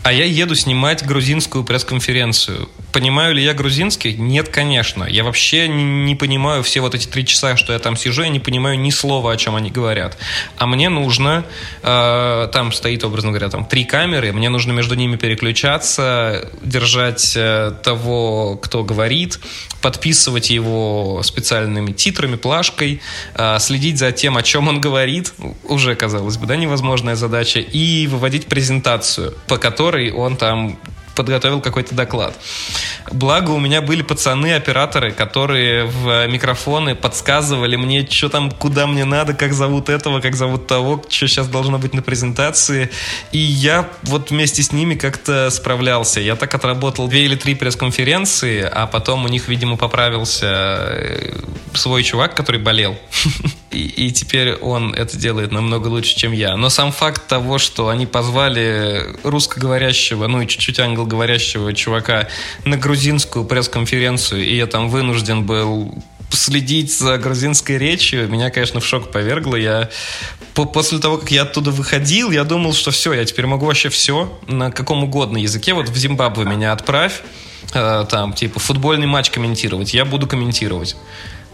А 0.04 0.12
я 0.12 0.26
еду 0.26 0.54
снимать 0.54 1.02
грузинскую 1.02 1.64
пресс-конференцию. 1.64 2.68
Понимаю 2.92 3.34
ли 3.34 3.42
я 3.42 3.54
грузинский? 3.54 4.12
Нет, 4.12 4.50
конечно. 4.50 5.04
Я 5.04 5.24
вообще 5.24 5.66
не, 5.66 6.14
понимаю 6.14 6.62
все 6.62 6.80
вот 6.80 6.94
эти 6.94 7.06
три 7.06 7.24
часа, 7.24 7.56
что 7.56 7.72
я 7.72 7.78
там 7.78 7.96
сижу, 7.96 8.22
я 8.22 8.28
не 8.28 8.38
понимаю 8.38 8.78
ни 8.78 8.90
слова, 8.90 9.32
о 9.32 9.36
чем 9.38 9.56
они 9.56 9.70
говорят. 9.70 10.18
А 10.58 10.66
мне 10.66 10.90
нужно, 10.90 11.46
э, 11.82 12.48
там 12.52 12.72
стоит, 12.72 13.02
образно 13.02 13.30
говоря, 13.30 13.48
там 13.48 13.64
три 13.64 13.84
камеры, 13.84 14.32
мне 14.34 14.50
нужно 14.50 14.72
между 14.72 14.94
ними 14.94 15.16
переключаться, 15.16 16.50
держать 16.62 17.32
э, 17.34 17.72
того, 17.82 18.56
кто 18.62 18.84
говорит, 18.84 19.40
подписывать 19.80 20.50
его 20.50 21.22
специальными 21.22 21.92
титрами, 21.92 22.36
плашкой, 22.36 23.00
э, 23.36 23.58
следить 23.58 23.98
за 23.98 24.12
тем, 24.12 24.36
о 24.36 24.42
чем 24.42 24.68
он 24.68 24.82
говорит, 24.82 25.32
уже, 25.64 25.94
казалось 25.94 26.36
бы, 26.36 26.46
да, 26.46 26.56
невозможная 26.56 27.16
задача, 27.16 27.60
и 27.60 28.06
выводить 28.06 28.46
презентацию, 28.46 29.32
по 29.48 29.56
которой 29.56 29.93
которой 29.94 30.10
он 30.10 30.36
там 30.36 30.76
подготовил 31.14 31.60
какой-то 31.60 31.94
доклад. 31.94 32.34
Благо, 33.12 33.50
у 33.50 33.60
меня 33.60 33.80
были 33.80 34.02
пацаны-операторы, 34.02 35.12
которые 35.12 35.84
в 35.84 36.26
микрофоны 36.26 36.96
подсказывали 36.96 37.76
мне, 37.76 38.04
что 38.10 38.28
там, 38.28 38.50
куда 38.50 38.88
мне 38.88 39.04
надо, 39.04 39.32
как 39.32 39.52
зовут 39.52 39.88
этого, 39.88 40.20
как 40.20 40.34
зовут 40.34 40.66
того, 40.66 41.00
что 41.08 41.28
сейчас 41.28 41.46
должно 41.46 41.78
быть 41.78 41.94
на 41.94 42.02
презентации. 42.02 42.90
И 43.30 43.38
я 43.38 43.88
вот 44.02 44.30
вместе 44.30 44.64
с 44.64 44.72
ними 44.72 44.96
как-то 44.96 45.50
справлялся. 45.50 46.18
Я 46.18 46.34
так 46.34 46.52
отработал 46.52 47.06
две 47.06 47.26
или 47.26 47.36
три 47.36 47.54
пресс-конференции, 47.54 48.68
а 48.68 48.88
потом 48.88 49.24
у 49.24 49.28
них, 49.28 49.46
видимо, 49.46 49.76
поправился 49.76 50.46
э, 50.46 51.32
свой 51.74 52.02
чувак, 52.02 52.34
который 52.34 52.60
болел. 52.60 52.96
И, 53.74 54.06
и 54.06 54.10
теперь 54.12 54.54
он 54.54 54.94
это 54.94 55.16
делает 55.16 55.50
намного 55.50 55.88
лучше, 55.88 56.16
чем 56.16 56.32
я. 56.32 56.56
Но 56.56 56.68
сам 56.68 56.92
факт 56.92 57.26
того, 57.26 57.58
что 57.58 57.88
они 57.88 58.06
позвали 58.06 59.02
русскоговорящего, 59.24 60.28
ну 60.28 60.40
и 60.42 60.46
чуть-чуть 60.46 60.78
англоговорящего 60.78 61.72
чувака 61.72 62.28
на 62.64 62.76
грузинскую 62.76 63.44
пресс-конференцию, 63.44 64.44
и 64.44 64.56
я 64.56 64.66
там 64.66 64.88
вынужден 64.88 65.44
был 65.44 65.92
следить 66.30 66.96
за 66.96 67.18
грузинской 67.18 67.78
речью, 67.78 68.28
меня, 68.28 68.50
конечно, 68.50 68.80
в 68.80 68.86
шок 68.86 69.10
повергло. 69.10 69.56
Я 69.56 69.90
после 70.54 70.98
того, 70.98 71.18
как 71.18 71.30
я 71.30 71.42
оттуда 71.42 71.70
выходил, 71.70 72.30
я 72.30 72.44
думал, 72.44 72.74
что 72.74 72.90
все, 72.90 73.12
я 73.12 73.24
теперь 73.24 73.46
могу 73.46 73.66
вообще 73.66 73.88
все 73.88 74.38
на 74.46 74.70
каком 74.70 75.04
угодно 75.04 75.38
языке. 75.38 75.74
Вот 75.74 75.88
в 75.88 75.96
Зимбабве 75.96 76.44
меня 76.44 76.72
отправь, 76.72 77.22
э, 77.72 78.04
там, 78.08 78.32
типа, 78.32 78.60
футбольный 78.60 79.06
матч 79.06 79.30
комментировать, 79.30 79.94
я 79.94 80.04
буду 80.04 80.26
комментировать 80.26 80.96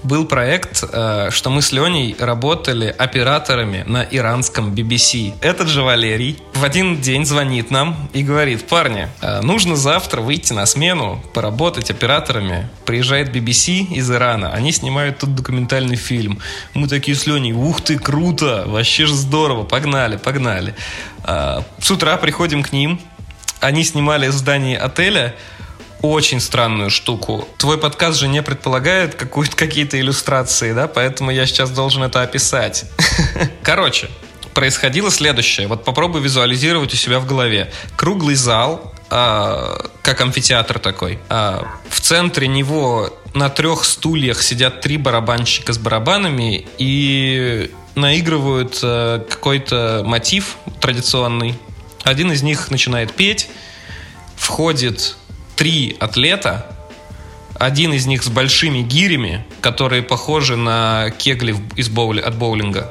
был 0.03 0.25
проект, 0.25 0.83
э, 0.83 1.29
что 1.31 1.51
мы 1.51 1.63
с 1.63 1.73
Леней 1.73 2.17
работали 2.19 2.95
операторами 2.97 3.85
на 3.87 4.03
иранском 4.03 4.73
BBC. 4.73 5.35
Этот 5.41 5.69
же 5.69 5.83
Валерий 5.83 6.39
в 6.55 6.65
один 6.65 7.01
день 7.01 7.25
звонит 7.25 7.71
нам 7.71 8.09
и 8.13 8.23
говорит, 8.23 8.67
парни, 8.67 9.09
э, 9.21 9.41
нужно 9.43 9.77
завтра 9.77 10.21
выйти 10.21 10.53
на 10.53 10.67
смену, 10.67 11.23
поработать 11.35 11.91
операторами. 11.91 12.69
Приезжает 12.85 13.35
BBC 13.35 13.93
из 13.93 14.11
Ирана, 14.11 14.53
они 14.53 14.73
снимают 14.73 15.19
тут 15.19 15.35
документальный 15.35 15.97
фильм. 15.97 16.39
Мы 16.75 16.89
такие 16.89 17.17
с 17.17 17.27
Леней, 17.27 17.53
ух 17.53 17.81
ты, 17.81 17.99
круто, 17.99 18.65
вообще 18.67 19.07
же 19.07 19.15
здорово, 19.15 19.65
погнали, 19.65 20.17
погнали. 20.17 20.75
Э, 21.25 21.61
с 21.79 21.91
утра 21.91 22.17
приходим 22.17 22.63
к 22.63 22.73
ним, 22.73 23.01
они 23.61 23.85
снимали 23.85 24.29
в 24.29 24.33
здании 24.33 24.77
отеля, 24.77 25.35
очень 26.03 26.41
странную 26.41 26.91
штуку. 26.91 27.47
Твой 27.59 27.79
подкаст 27.79 28.19
же 28.19 28.29
не 28.29 28.43
предполагает 28.43 29.15
какие-то 29.15 30.01
иллюстрации, 30.01 30.73
да, 30.73 30.89
поэтому 30.89 31.31
я 31.31 31.47
сейчас 31.47 31.71
должен 31.71 32.03
это 32.03 32.23
описать. 32.23 32.85
Короче, 33.63 34.09
происходило 34.55 35.11
следующее. 35.11 35.69
Вот 35.69 35.85
попробуй 35.85 36.21
визуализировать 36.21 36.93
у 36.95 36.97
себя 36.97 37.21
в 37.21 37.27
голове. 37.27 37.73
Круглый 37.97 38.35
зал, 38.35 38.95
э, 39.11 39.77
как 40.03 40.21
амфитеатр 40.21 40.79
такой. 40.79 41.19
Э, 41.29 41.63
в 41.89 42.01
центре 42.01 42.49
него 42.49 43.11
на 43.35 43.49
трех 43.49 43.85
стульях 43.85 44.43
сидят 44.43 44.81
три 44.81 44.97
барабанщика 44.97 45.73
с 45.73 45.79
барабанами 45.79 46.67
и 46.79 47.71
наигрывают 47.95 48.79
э, 48.83 49.25
какой-то 49.29 50.03
мотив 50.05 50.57
традиционный. 50.81 51.59
Один 52.03 52.33
из 52.33 52.43
них 52.43 52.71
начинает 52.71 53.13
петь, 53.13 53.49
входит 54.37 55.17
три 55.61 55.95
атлета, 56.01 56.67
Один 57.59 57.93
из 57.93 58.07
них 58.07 58.23
с 58.23 58.29
большими 58.29 58.79
гирями, 58.79 59.45
которые 59.61 60.03
похожи 60.03 60.57
на 60.57 61.11
кегли 61.19 61.55
из 61.77 61.91
боули, 61.91 62.23
от 62.23 62.35
боулинга. 62.39 62.91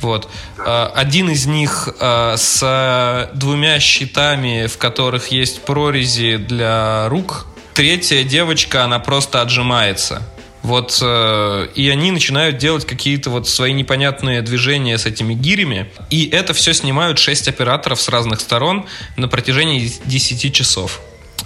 Вот. 0.00 0.28
А, 0.58 0.90
один 0.96 1.30
из 1.30 1.46
них 1.46 1.88
а, 2.00 2.36
с 2.36 3.30
двумя 3.34 3.78
щитами, 3.78 4.66
в 4.66 4.78
которых 4.78 5.28
есть 5.28 5.62
прорези 5.62 6.38
для 6.38 7.08
рук. 7.08 7.46
Третья 7.72 8.24
девочка, 8.24 8.82
она 8.82 8.98
просто 8.98 9.40
отжимается. 9.40 10.28
Вот, 10.62 10.98
э, 11.02 11.68
и 11.74 11.88
они 11.88 12.12
начинают 12.12 12.58
делать 12.58 12.86
какие-то 12.86 13.30
вот 13.30 13.48
свои 13.48 13.72
непонятные 13.72 14.42
движения 14.42 14.96
с 14.96 15.06
этими 15.06 15.34
гирями. 15.34 15.90
И 16.10 16.28
это 16.28 16.52
все 16.54 16.72
снимают 16.72 17.18
6 17.18 17.48
операторов 17.48 18.00
с 18.00 18.08
разных 18.08 18.40
сторон 18.40 18.86
на 19.16 19.28
протяжении 19.28 19.90
10 20.04 20.54
часов. 20.54 21.00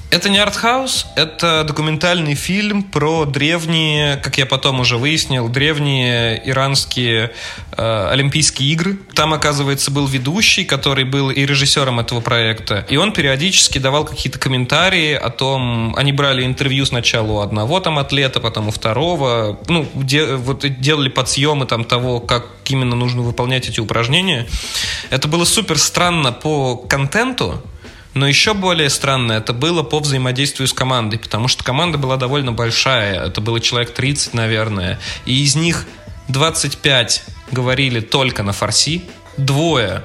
Это 0.08 0.28
не 0.28 0.38
артхаус, 0.38 1.06
это 1.16 1.64
документальный 1.64 2.34
фильм 2.34 2.84
про 2.84 3.24
древние, 3.24 4.16
как 4.18 4.38
я 4.38 4.46
потом 4.46 4.78
уже 4.78 4.98
выяснил, 4.98 5.48
древние 5.48 6.40
иранские 6.48 7.32
э, 7.76 8.08
Олимпийские 8.12 8.70
игры. 8.70 8.98
Там, 9.14 9.34
оказывается, 9.34 9.90
был 9.90 10.06
ведущий, 10.06 10.64
который 10.64 11.04
был 11.04 11.30
и 11.30 11.44
режиссером 11.44 11.98
этого 11.98 12.20
проекта. 12.20 12.86
И 12.88 12.96
он 12.96 13.12
периодически 13.12 13.78
давал 13.78 14.04
какие-то 14.04 14.38
комментарии 14.38 15.12
о 15.12 15.30
том, 15.30 15.94
они 15.96 16.12
брали 16.12 16.46
интервью 16.46 16.86
сначала 16.86 17.32
у 17.32 17.40
одного 17.40 17.80
там 17.80 17.98
атлета, 17.98 18.38
потом 18.38 18.68
у 18.68 18.70
второго. 18.70 19.58
Ну, 19.66 19.88
де, 19.94 20.36
вот 20.36 20.64
делали 20.80 21.08
подсъемы 21.08 21.66
там 21.66 21.84
того, 21.84 22.20
как 22.20 22.46
именно 22.66 22.94
нужно 22.94 23.22
выполнять 23.22 23.68
эти 23.68 23.80
упражнения. 23.80 24.46
Это 25.10 25.26
было 25.26 25.44
супер 25.44 25.78
странно 25.78 26.30
по 26.30 26.76
контенту, 26.76 27.60
но 28.16 28.26
еще 28.26 28.54
более 28.54 28.88
странно 28.88 29.32
это 29.32 29.52
было 29.52 29.82
по 29.82 30.00
взаимодействию 30.00 30.66
с 30.66 30.72
командой, 30.72 31.18
потому 31.18 31.48
что 31.48 31.62
команда 31.62 31.98
была 31.98 32.16
довольно 32.16 32.50
большая, 32.50 33.26
это 33.26 33.42
было 33.42 33.60
человек 33.60 33.92
30, 33.92 34.32
наверное, 34.32 34.98
и 35.26 35.44
из 35.44 35.54
них 35.54 35.86
25 36.28 37.24
говорили 37.52 38.00
только 38.00 38.42
на 38.42 38.54
фарси, 38.54 39.02
двое 39.36 40.02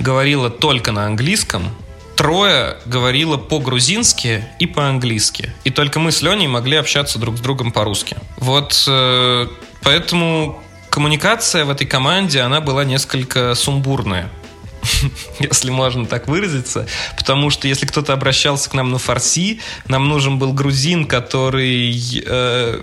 говорило 0.00 0.50
только 0.50 0.90
на 0.90 1.06
английском, 1.06 1.70
трое 2.16 2.78
говорило 2.84 3.36
по-грузински 3.36 4.44
и 4.58 4.66
по-английски. 4.66 5.52
И 5.62 5.70
только 5.70 6.00
мы 6.00 6.10
с 6.10 6.22
Леней 6.22 6.48
могли 6.48 6.76
общаться 6.76 7.20
друг 7.20 7.36
с 7.36 7.40
другом 7.40 7.70
по-русски. 7.70 8.16
Вот 8.38 8.84
э, 8.88 9.46
поэтому 9.82 10.60
коммуникация 10.90 11.64
в 11.64 11.70
этой 11.70 11.86
команде, 11.86 12.40
она 12.40 12.60
была 12.60 12.84
несколько 12.84 13.54
сумбурная. 13.54 14.30
если 15.40 15.70
можно 15.70 16.06
так 16.06 16.28
выразиться, 16.28 16.86
потому 17.16 17.50
что 17.50 17.68
если 17.68 17.86
кто-то 17.86 18.12
обращался 18.12 18.70
к 18.70 18.74
нам 18.74 18.90
на 18.90 18.98
фарси, 18.98 19.60
нам 19.88 20.08
нужен 20.08 20.38
был 20.38 20.52
грузин, 20.52 21.06
который, 21.06 22.22
э, 22.24 22.82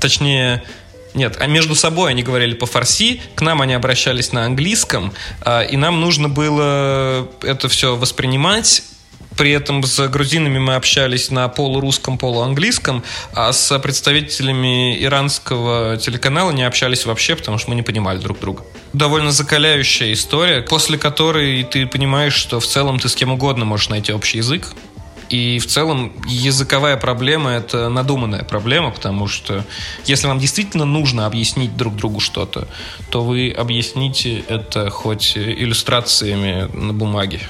точнее, 0.00 0.62
нет, 1.14 1.36
а 1.40 1.46
между 1.46 1.74
собой 1.74 2.10
они 2.10 2.22
говорили 2.22 2.54
по 2.54 2.66
фарси, 2.66 3.20
к 3.34 3.42
нам 3.42 3.60
они 3.62 3.74
обращались 3.74 4.32
на 4.32 4.44
английском, 4.44 5.12
э, 5.44 5.68
и 5.70 5.76
нам 5.76 6.00
нужно 6.00 6.28
было 6.28 7.28
это 7.42 7.68
все 7.68 7.96
воспринимать 7.96 8.82
при 9.38 9.52
этом 9.52 9.84
с 9.84 10.08
грузинами 10.08 10.58
мы 10.58 10.74
общались 10.74 11.30
на 11.30 11.48
полурусском, 11.48 12.18
полуанглийском, 12.18 13.04
а 13.32 13.52
с 13.52 13.78
представителями 13.78 15.00
иранского 15.02 15.96
телеканала 15.96 16.50
не 16.50 16.64
общались 16.64 17.06
вообще, 17.06 17.36
потому 17.36 17.56
что 17.56 17.70
мы 17.70 17.76
не 17.76 17.82
понимали 17.82 18.18
друг 18.18 18.40
друга. 18.40 18.64
Довольно 18.92 19.30
закаляющая 19.30 20.12
история, 20.12 20.60
после 20.60 20.98
которой 20.98 21.62
ты 21.62 21.86
понимаешь, 21.86 22.34
что 22.34 22.58
в 22.58 22.66
целом 22.66 22.98
ты 22.98 23.08
с 23.08 23.14
кем 23.14 23.30
угодно 23.30 23.64
можешь 23.64 23.88
найти 23.88 24.12
общий 24.12 24.38
язык, 24.38 24.74
и 25.30 25.58
в 25.58 25.66
целом 25.66 26.12
языковая 26.26 26.96
проблема– 26.96 27.50
это 27.52 27.88
надуманная 27.90 28.44
проблема, 28.44 28.90
потому 28.90 29.28
что 29.28 29.64
если 30.06 30.26
вам 30.26 30.40
действительно 30.40 30.84
нужно 30.84 31.26
объяснить 31.26 31.76
друг 31.76 31.94
другу 31.94 32.18
что-то, 32.18 32.66
то 33.10 33.22
вы 33.22 33.54
объясните 33.56 34.42
это 34.48 34.90
хоть 34.90 35.36
иллюстрациями 35.36 36.68
на 36.72 36.92
бумаге 36.92 37.40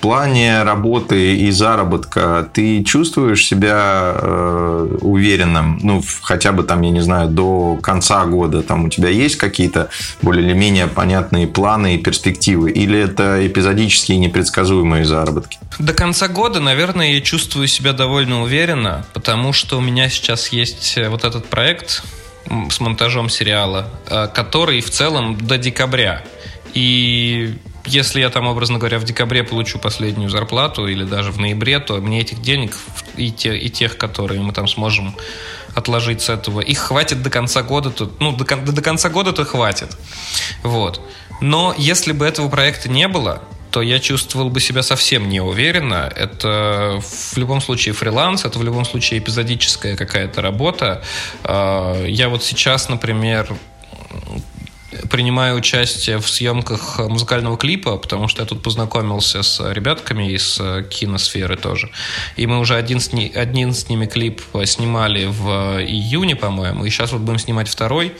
плане 0.00 0.62
работы 0.62 1.36
и 1.36 1.50
заработка 1.50 2.48
ты 2.52 2.82
чувствуешь 2.84 3.44
себя 3.46 4.12
э, 4.14 4.98
уверенным? 5.00 5.78
Ну, 5.82 6.02
хотя 6.22 6.52
бы 6.52 6.62
там, 6.62 6.82
я 6.82 6.90
не 6.90 7.00
знаю, 7.00 7.28
до 7.28 7.78
конца 7.82 8.24
года 8.26 8.62
там 8.62 8.84
у 8.84 8.88
тебя 8.88 9.08
есть 9.08 9.36
какие-то 9.36 9.90
более 10.22 10.44
или 10.46 10.54
менее 10.54 10.86
понятные 10.86 11.46
планы 11.46 11.96
и 11.96 11.98
перспективы? 11.98 12.70
Или 12.70 12.98
это 12.98 13.46
эпизодические 13.46 14.18
непредсказуемые 14.18 15.04
заработки? 15.04 15.58
До 15.78 15.92
конца 15.92 16.28
года, 16.28 16.60
наверное, 16.60 17.14
я 17.14 17.20
чувствую 17.20 17.68
себя 17.68 17.92
довольно 17.92 18.42
уверенно, 18.42 19.04
потому 19.12 19.52
что 19.52 19.78
у 19.78 19.80
меня 19.80 20.08
сейчас 20.08 20.48
есть 20.48 20.96
э, 20.96 21.08
вот 21.08 21.24
этот 21.24 21.46
проект 21.46 22.02
с 22.70 22.80
монтажом 22.80 23.28
сериала, 23.28 23.88
э, 24.08 24.28
который 24.34 24.80
в 24.80 24.90
целом 24.90 25.36
до 25.36 25.58
декабря. 25.58 26.22
И 26.74 27.54
если 27.88 28.20
я 28.20 28.30
там, 28.30 28.46
образно 28.46 28.78
говоря, 28.78 28.98
в 28.98 29.04
декабре 29.04 29.42
получу 29.42 29.78
последнюю 29.78 30.30
зарплату 30.30 30.86
или 30.86 31.04
даже 31.04 31.32
в 31.32 31.38
ноябре, 31.38 31.78
то 31.80 31.94
мне 31.96 32.20
этих 32.20 32.40
денег 32.40 32.76
и, 33.16 33.30
те, 33.30 33.56
и 33.56 33.70
тех, 33.70 33.96
которые 33.96 34.40
мы 34.40 34.52
там 34.52 34.68
сможем 34.68 35.14
отложить 35.74 36.22
с 36.22 36.28
этого, 36.28 36.60
их 36.60 36.78
хватит 36.78 37.22
до 37.22 37.30
конца 37.30 37.62
года, 37.62 37.90
то, 37.90 38.10
ну, 38.20 38.36
до, 38.36 38.44
до 38.44 38.82
конца 38.82 39.08
года 39.08 39.32
то 39.32 39.44
хватит. 39.44 39.96
Вот. 40.62 41.00
Но 41.40 41.74
если 41.76 42.12
бы 42.12 42.26
этого 42.26 42.48
проекта 42.48 42.88
не 42.88 43.08
было, 43.08 43.42
то 43.70 43.82
я 43.82 43.98
чувствовал 43.98 44.50
бы 44.50 44.60
себя 44.60 44.82
совсем 44.82 45.28
неуверенно. 45.28 46.10
Это 46.14 47.00
в 47.02 47.36
любом 47.36 47.60
случае 47.60 47.94
фриланс, 47.94 48.44
это 48.44 48.58
в 48.58 48.64
любом 48.64 48.84
случае 48.84 49.20
эпизодическая 49.20 49.96
какая-то 49.96 50.42
работа. 50.42 51.02
А, 51.44 52.04
я 52.06 52.28
вот 52.28 52.42
сейчас, 52.42 52.88
например, 52.88 53.48
принимаю 55.10 55.56
участие 55.56 56.18
в 56.18 56.28
съемках 56.28 56.98
музыкального 56.98 57.56
клипа, 57.56 57.96
потому 57.96 58.28
что 58.28 58.42
я 58.42 58.46
тут 58.46 58.62
познакомился 58.62 59.42
с 59.42 59.72
ребятками 59.72 60.32
из 60.32 60.60
киносферы 60.90 61.56
тоже. 61.56 61.90
И 62.36 62.46
мы 62.46 62.58
уже 62.58 62.76
один 62.76 62.98
один 63.34 63.72
с 63.72 63.88
ними 63.88 64.06
клип 64.06 64.42
снимали 64.64 65.26
в 65.26 65.80
июне, 65.80 66.36
по-моему, 66.36 66.84
и 66.84 66.90
сейчас 66.90 67.12
вот 67.12 67.20
будем 67.22 67.38
снимать 67.38 67.68
второй. 67.68 68.12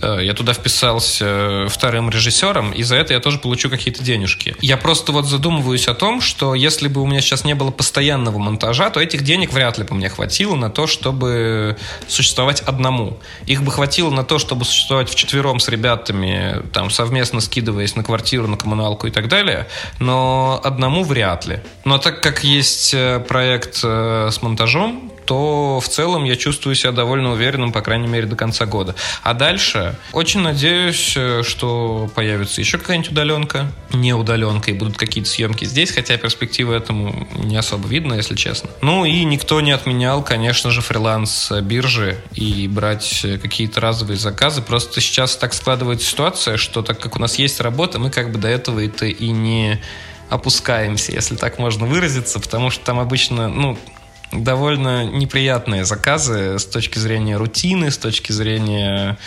Э, 0.00 0.18
я 0.22 0.34
туда 0.34 0.52
вписался 0.52 1.24
э, 1.24 1.68
вторым 1.68 2.10
режиссером, 2.10 2.72
и 2.72 2.82
за 2.82 2.96
это 2.96 3.14
я 3.14 3.20
тоже 3.20 3.38
получу 3.38 3.70
какие-то 3.70 4.02
денежки. 4.02 4.54
Я 4.60 4.76
просто 4.76 5.12
вот 5.12 5.26
задумываюсь 5.26 5.88
о 5.88 5.94
том, 5.94 6.20
что 6.20 6.54
если 6.54 6.88
бы 6.88 7.00
у 7.00 7.06
меня 7.06 7.20
сейчас 7.20 7.44
не 7.44 7.54
было 7.54 7.70
постоянного 7.70 8.38
монтажа, 8.38 8.90
то 8.90 9.00
этих 9.00 9.22
денег 9.22 9.52
вряд 9.52 9.78
ли 9.78 9.84
бы 9.84 9.94
мне 9.94 10.08
хватило 10.08 10.56
на 10.56 10.70
то, 10.70 10.86
чтобы 10.86 11.76
существовать 12.08 12.60
одному. 12.60 13.18
Их 13.46 13.62
бы 13.62 13.72
хватило 13.72 14.10
на 14.10 14.24
то, 14.24 14.38
чтобы 14.38 14.64
существовать 14.64 15.08
вчетвером 15.08 15.60
с 15.60 15.68
ребятами, 15.68 16.62
там, 16.72 16.90
совместно 16.90 17.40
скидываясь 17.40 17.96
на 17.96 18.02
квартиру, 18.02 18.46
на 18.46 18.56
коммуналку 18.56 19.06
и 19.06 19.10
так 19.10 19.28
далее, 19.28 19.66
но 19.98 20.60
одному 20.62 21.04
вряд 21.04 21.46
ли. 21.46 21.60
Но 21.84 21.98
так 21.98 22.22
как 22.22 22.44
есть 22.44 22.92
э, 22.94 23.20
проект 23.20 23.76
с 23.76 24.42
монтажом, 24.42 25.12
то 25.26 25.80
в 25.80 25.88
целом 25.88 26.24
я 26.24 26.36
чувствую 26.36 26.74
себя 26.74 26.92
довольно 26.92 27.32
уверенным, 27.32 27.72
по 27.72 27.82
крайней 27.82 28.06
мере, 28.06 28.26
до 28.26 28.36
конца 28.36 28.64
года. 28.64 28.94
А 29.22 29.34
дальше 29.34 29.96
очень 30.12 30.40
надеюсь, 30.40 31.14
э, 31.16 31.42
что 31.44 32.08
появится 32.14 32.60
еще 32.60 32.78
какая-нибудь 32.78 33.10
удаленка, 33.10 33.70
не 33.92 34.14
удаленка, 34.14 34.70
и 34.70 34.74
будут 34.74 34.96
какие-то 34.96 35.28
съемки 35.28 35.64
здесь, 35.64 35.90
хотя 35.90 36.16
перспективы 36.16 36.74
этому 36.74 37.28
не 37.36 37.56
особо 37.56 37.88
видно, 37.88 38.14
если 38.14 38.34
честно. 38.36 38.70
Ну 38.80 39.04
и 39.04 39.24
никто 39.24 39.60
не 39.60 39.72
отменял, 39.72 40.22
конечно 40.22 40.70
же, 40.70 40.80
фриланс 40.80 41.52
биржи 41.62 42.18
и 42.32 42.68
брать 42.68 43.26
какие-то 43.42 43.80
разовые 43.80 44.16
заказы. 44.16 44.62
Просто 44.62 45.00
сейчас 45.00 45.36
так 45.36 45.52
складывается 45.54 46.06
ситуация, 46.08 46.56
что 46.56 46.82
так 46.82 47.00
как 47.00 47.16
у 47.16 47.18
нас 47.18 47.36
есть 47.36 47.60
работа, 47.60 47.98
мы 47.98 48.10
как 48.10 48.30
бы 48.30 48.38
до 48.38 48.48
этого 48.48 48.84
это 48.84 49.06
и 49.06 49.30
не 49.30 49.80
опускаемся, 50.28 51.12
если 51.12 51.36
так 51.36 51.58
можно 51.58 51.86
выразиться, 51.86 52.40
потому 52.40 52.70
что 52.70 52.84
там 52.84 52.98
обычно, 52.98 53.48
ну, 53.48 53.78
довольно 54.32 55.04
неприятные 55.04 55.84
заказы 55.84 56.58
с 56.58 56.64
точки 56.64 56.98
зрения 56.98 57.36
рутины, 57.36 57.90
с 57.90 57.98
точки 57.98 58.32
зрения 58.32 59.18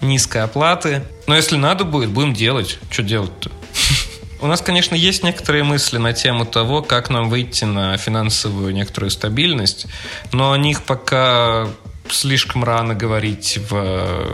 низкой 0.00 0.42
оплаты. 0.42 1.02
Но 1.26 1.36
если 1.36 1.56
надо 1.56 1.84
будет, 1.84 2.10
будем 2.10 2.34
делать. 2.34 2.78
Что 2.90 3.02
делать-то? 3.02 3.50
У 4.40 4.46
нас, 4.46 4.60
конечно, 4.60 4.94
есть 4.94 5.22
некоторые 5.22 5.64
мысли 5.64 5.98
на 5.98 6.12
тему 6.12 6.46
того, 6.46 6.82
как 6.82 7.10
нам 7.10 7.28
выйти 7.28 7.64
на 7.64 7.96
финансовую 7.96 8.72
некоторую 8.72 9.10
стабильность, 9.10 9.86
но 10.32 10.52
о 10.52 10.58
них 10.58 10.82
пока 10.82 11.68
слишком 12.08 12.64
рано 12.64 12.94
говорить 12.94 13.58
в, 13.68 14.26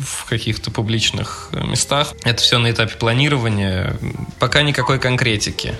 в 0.00 0.24
каких-то 0.28 0.70
публичных 0.70 1.50
местах. 1.52 2.14
Это 2.24 2.42
все 2.42 2.58
на 2.58 2.70
этапе 2.70 2.96
планирования. 2.96 3.96
Пока 4.38 4.62
никакой 4.62 4.98
конкретики. 4.98 5.74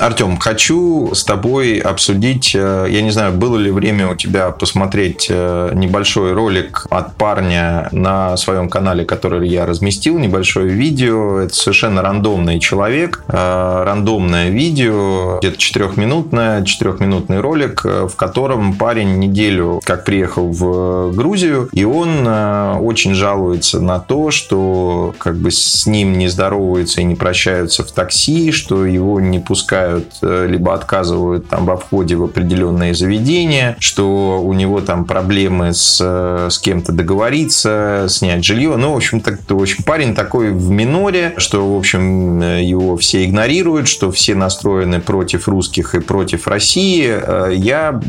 Артем, 0.00 0.38
хочу 0.38 1.10
с 1.12 1.24
тобой 1.24 1.76
обсудить, 1.76 2.52
э, 2.54 2.86
я 2.88 3.02
не 3.02 3.10
знаю, 3.10 3.34
было 3.34 3.58
ли 3.58 3.70
время 3.70 4.08
у 4.08 4.14
тебя 4.14 4.50
посмотреть 4.50 5.26
э, 5.28 5.72
небольшой 5.74 6.32
ролик 6.32 6.86
от 6.88 7.16
парня 7.16 7.90
на 7.92 8.38
своем 8.38 8.70
канале, 8.70 9.04
который 9.04 9.46
я 9.46 9.66
разместил, 9.66 10.18
небольшое 10.18 10.70
видео. 10.70 11.40
Это 11.40 11.54
совершенно 11.54 12.00
рандомный 12.00 12.60
человек, 12.60 13.24
э, 13.28 13.82
рандомное 13.84 14.48
видео, 14.48 15.36
где-то 15.40 15.58
четырехминутное, 15.58 16.64
четырехминутный 16.64 17.40
ролик, 17.40 17.84
в 17.84 18.16
котором 18.16 18.72
парень 18.76 19.18
неделю 19.18 19.82
как 19.84 20.06
приехал 20.06 20.50
в 20.50 21.12
Грузию, 21.12 21.68
и 21.74 21.84
он 21.84 22.26
очень 22.26 23.12
жалуется 23.12 23.80
на 23.80 23.98
то, 23.98 24.30
что 24.30 25.14
как 25.18 25.36
бы 25.36 25.50
с 25.50 25.86
ним 25.86 26.16
не 26.16 26.28
здороваются 26.28 27.02
и 27.02 27.04
не 27.04 27.16
прощаются 27.16 27.84
в 27.84 27.92
такси, 27.92 28.50
что 28.50 28.86
его 28.86 29.20
не 29.20 29.40
пускают 29.40 29.90
отвергают, 30.00 30.14
э, 30.22 30.46
либо 30.48 30.74
отказывают 30.74 31.48
там 31.48 31.66
во 31.66 31.76
входе 31.76 32.16
в 32.16 32.24
определенные 32.24 32.94
заведения, 32.94 33.76
что 33.78 34.40
у 34.42 34.52
него 34.52 34.80
там 34.80 35.04
проблемы 35.04 35.72
с, 35.72 35.98
э, 36.00 36.48
с 36.50 36.58
кем-то 36.58 36.92
договориться, 36.92 38.06
снять 38.08 38.44
жилье. 38.44 38.76
Ну, 38.76 38.92
в 38.92 38.96
общем, 38.96 39.20
так, 39.20 39.40
в 39.48 39.60
общем, 39.60 39.84
парень 39.84 40.14
такой 40.14 40.50
в 40.50 40.70
миноре, 40.70 41.34
что, 41.36 41.74
в 41.74 41.78
общем, 41.78 42.40
его 42.40 42.96
все 42.96 43.24
игнорируют, 43.24 43.88
что 43.88 44.10
все 44.10 44.34
настроены 44.34 45.00
против 45.00 45.48
русских 45.48 45.94
и 45.94 46.00
против 46.00 46.46
России. 46.46 47.08
Э, 47.10 47.52
я 47.54 48.00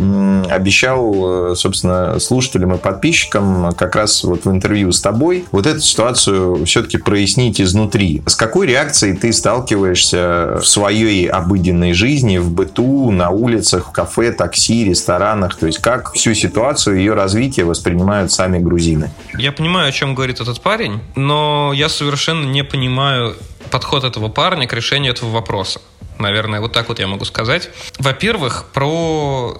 обещал, 0.49 1.55
собственно, 1.55 2.19
слушателям 2.19 2.73
и 2.73 2.77
подписчикам 2.77 3.71
как 3.77 3.95
раз 3.95 4.23
вот 4.23 4.45
в 4.45 4.51
интервью 4.51 4.91
с 4.91 5.01
тобой 5.01 5.45
вот 5.51 5.65
эту 5.65 5.79
ситуацию 5.79 6.65
все-таки 6.65 6.97
прояснить 6.97 7.61
изнутри. 7.61 8.21
С 8.25 8.35
какой 8.35 8.67
реакцией 8.67 9.15
ты 9.15 9.31
сталкиваешься 9.33 10.59
в 10.61 10.65
своей 10.65 11.27
обыденной 11.27 11.70
обыденной 11.71 11.93
жизни, 11.93 12.37
в 12.37 12.51
быту, 12.51 13.11
на 13.11 13.29
улицах, 13.29 13.87
в 13.87 13.91
кафе, 13.91 14.31
такси, 14.31 14.85
ресторанах? 14.85 15.55
То 15.57 15.67
есть 15.67 15.79
как 15.79 16.13
всю 16.13 16.33
ситуацию, 16.33 16.97
ее 16.97 17.13
развитие 17.13 17.65
воспринимают 17.65 18.31
сами 18.31 18.59
грузины? 18.59 19.11
Я 19.37 19.51
понимаю, 19.51 19.89
о 19.89 19.91
чем 19.91 20.13
говорит 20.13 20.41
этот 20.41 20.61
парень, 20.61 20.99
но 21.15 21.71
я 21.73 21.89
совершенно 21.89 22.45
не 22.45 22.63
понимаю 22.63 23.35
подход 23.69 24.03
этого 24.03 24.27
парня 24.27 24.67
к 24.67 24.73
решению 24.73 25.13
этого 25.13 25.31
вопроса. 25.31 25.81
Наверное, 26.19 26.59
вот 26.59 26.73
так 26.73 26.89
вот 26.89 26.99
я 26.99 27.07
могу 27.07 27.25
сказать. 27.25 27.69
Во-первых, 27.97 28.65
про 28.73 29.57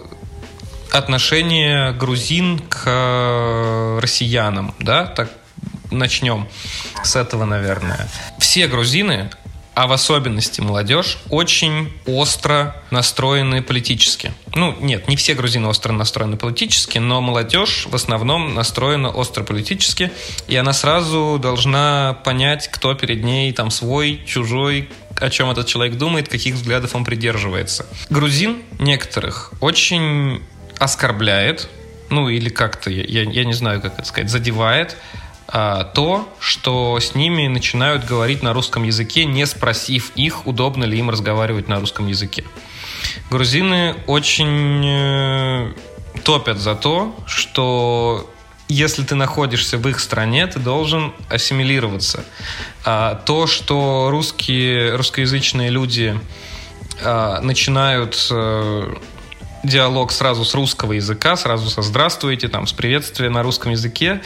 отношение 0.92 1.94
грузин 1.94 2.60
к 2.70 4.00
россиянам, 4.02 4.74
да, 4.80 5.06
так 5.06 5.30
начнем 5.90 6.48
с 7.04 7.16
этого, 7.16 7.46
наверное. 7.46 8.08
Все 8.38 8.68
грузины 8.68 9.30
а 9.74 9.88
в 9.88 9.94
особенности 9.94 10.60
молодежь, 10.60 11.18
очень 11.30 11.92
остро 12.06 12.76
настроены 12.92 13.62
политически. 13.62 14.34
Ну, 14.54 14.76
нет, 14.82 15.08
не 15.08 15.16
все 15.16 15.34
грузины 15.34 15.68
остро 15.68 15.94
настроены 15.94 16.36
политически, 16.36 16.98
но 16.98 17.22
молодежь 17.22 17.88
в 17.90 17.96
основном 17.96 18.54
настроена 18.54 19.10
остро 19.10 19.44
политически, 19.44 20.12
и 20.48 20.56
она 20.56 20.74
сразу 20.74 21.40
должна 21.42 22.18
понять, 22.26 22.68
кто 22.68 22.94
перед 22.96 23.24
ней 23.24 23.54
там 23.54 23.72
свой, 23.72 24.22
чужой, 24.26 24.90
о 25.16 25.30
чем 25.30 25.50
этот 25.50 25.68
человек 25.68 25.98
думает, 25.98 26.28
каких 26.28 26.56
взглядов 26.56 26.96
он 26.96 27.06
придерживается. 27.06 27.86
Грузин 28.10 28.62
некоторых 28.80 29.54
очень 29.62 30.42
оскорбляет, 30.80 31.70
ну 32.10 32.28
или 32.28 32.50
как-то, 32.50 32.90
я, 32.90 33.24
я 33.24 33.46
не 33.46 33.54
знаю, 33.54 33.82
как 33.82 34.00
это 34.00 34.08
сказать, 34.08 34.30
задевает, 34.30 34.98
то, 35.52 36.34
что 36.40 37.00
с 37.00 37.14
ними 37.14 37.48
начинают 37.48 38.06
говорить 38.06 38.42
на 38.42 38.54
русском 38.54 38.84
языке, 38.84 39.26
не 39.26 39.46
спросив 39.46 40.12
их, 40.16 40.48
удобно 40.48 40.86
ли 40.86 40.98
им 40.98 41.10
разговаривать 41.10 41.68
на 41.68 41.80
русском 41.80 42.08
языке. 42.08 42.46
Грузины 43.30 43.96
очень 44.08 44.86
э, 44.86 45.74
топят 46.24 46.58
за 46.58 46.76
то, 46.76 47.16
что 47.26 48.30
если 48.68 49.04
ты 49.04 49.16
находишься 49.16 49.78
в 49.78 49.88
их 49.88 50.00
стране, 50.00 50.48
ты 50.48 50.60
должен 50.60 51.14
ассимилироваться. 51.30 52.24
А 52.86 53.16
то, 53.16 53.46
что 53.46 54.08
русские, 54.10 54.96
русскоязычные 54.96 55.70
люди 55.70 56.18
а, 57.04 57.42
начинают 57.42 58.28
э, 58.32 58.96
диалог 59.64 60.12
сразу 60.12 60.46
с 60.46 60.54
русского 60.54 60.94
языка, 60.94 61.36
сразу 61.36 61.70
со 61.70 61.82
«здравствуйте», 61.82 62.48
там, 62.48 62.66
с 62.66 62.72
приветствия 62.72 63.30
на 63.30 63.44
русском 63.44 63.72
языке, 63.72 64.22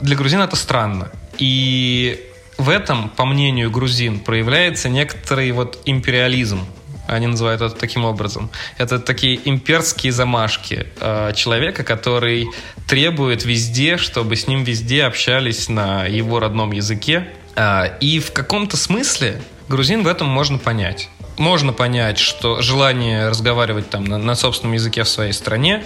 для 0.00 0.16
грузин 0.16 0.40
это 0.40 0.56
странно. 0.56 1.10
И 1.38 2.30
в 2.60 2.68
этом, 2.68 3.08
по 3.08 3.24
мнению 3.24 3.70
грузин, 3.70 4.20
проявляется 4.20 4.90
некоторый 4.90 5.50
вот 5.52 5.78
империализм. 5.86 6.66
Они 7.06 7.26
называют 7.26 7.62
это 7.62 7.74
таким 7.74 8.04
образом. 8.04 8.50
Это 8.76 8.98
такие 8.98 9.40
имперские 9.48 10.12
замашки 10.12 10.86
э, 11.00 11.32
человека, 11.34 11.82
который 11.82 12.48
требует 12.86 13.44
везде, 13.44 13.96
чтобы 13.96 14.36
с 14.36 14.46
ним 14.46 14.62
везде 14.62 15.04
общались 15.04 15.68
на 15.68 16.04
его 16.04 16.38
родном 16.38 16.72
языке. 16.72 17.28
Э, 17.56 17.96
и 17.98 18.20
в 18.20 18.32
каком-то 18.32 18.76
смысле 18.76 19.40
грузин 19.68 20.04
в 20.04 20.06
этом 20.06 20.28
можно 20.28 20.58
понять. 20.58 21.08
Можно 21.38 21.72
понять, 21.72 22.18
что 22.18 22.60
желание 22.60 23.28
разговаривать 23.28 23.88
там 23.88 24.04
на, 24.04 24.18
на 24.18 24.34
собственном 24.34 24.74
языке 24.74 25.02
в 25.04 25.08
своей 25.08 25.32
стране 25.32 25.82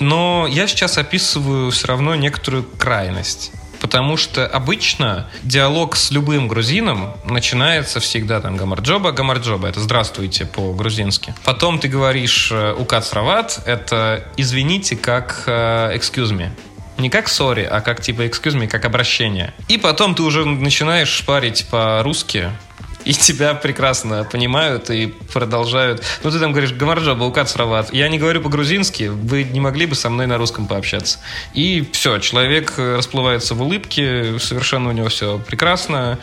но 0.00 0.46
я 0.48 0.66
сейчас 0.66 0.98
описываю 0.98 1.70
все 1.70 1.88
равно 1.88 2.14
некоторую 2.14 2.64
крайность. 2.64 3.52
Потому 3.80 4.18
что 4.18 4.46
обычно 4.46 5.30
диалог 5.42 5.96
с 5.96 6.10
любым 6.10 6.48
грузином 6.48 7.14
начинается 7.24 7.98
всегда 7.98 8.40
там 8.40 8.56
гамарджоба, 8.56 9.12
гамарджоба, 9.12 9.68
это 9.68 9.80
здравствуйте 9.80 10.44
по-грузински. 10.44 11.34
Потом 11.44 11.78
ты 11.78 11.88
говоришь 11.88 12.50
э, 12.52 12.74
укат 12.74 13.06
срават, 13.06 13.62
это 13.64 14.24
извините 14.36 14.96
как 14.96 15.44
э, 15.46 15.96
excuse 15.96 16.32
me. 16.32 16.50
Не 16.98 17.08
как 17.08 17.28
sorry, 17.28 17.64
а 17.64 17.80
как 17.80 18.02
типа 18.02 18.26
excuse 18.26 18.54
me, 18.54 18.68
как 18.68 18.84
обращение. 18.84 19.54
И 19.68 19.78
потом 19.78 20.14
ты 20.14 20.22
уже 20.22 20.44
начинаешь 20.44 21.08
шпарить 21.08 21.66
по-русски, 21.70 22.50
и 23.04 23.12
тебя 23.12 23.54
прекрасно 23.54 24.24
понимают 24.24 24.90
и 24.90 25.06
продолжают. 25.32 26.02
Ну, 26.22 26.30
ты 26.30 26.38
там 26.38 26.52
говоришь, 26.52 26.72
Гамарджа, 26.72 27.14
Балкат, 27.14 27.48
Срават. 27.48 27.92
Я 27.92 28.08
не 28.08 28.18
говорю 28.18 28.40
по-грузински, 28.40 29.04
вы 29.04 29.44
не 29.44 29.60
могли 29.60 29.86
бы 29.86 29.94
со 29.94 30.10
мной 30.10 30.26
на 30.26 30.38
русском 30.38 30.66
пообщаться. 30.66 31.18
И 31.54 31.88
все, 31.92 32.18
человек 32.18 32.74
расплывается 32.76 33.54
в 33.54 33.62
улыбке, 33.62 34.38
совершенно 34.38 34.90
у 34.90 34.92
него 34.92 35.08
все 35.08 35.38
прекрасно. 35.38 36.18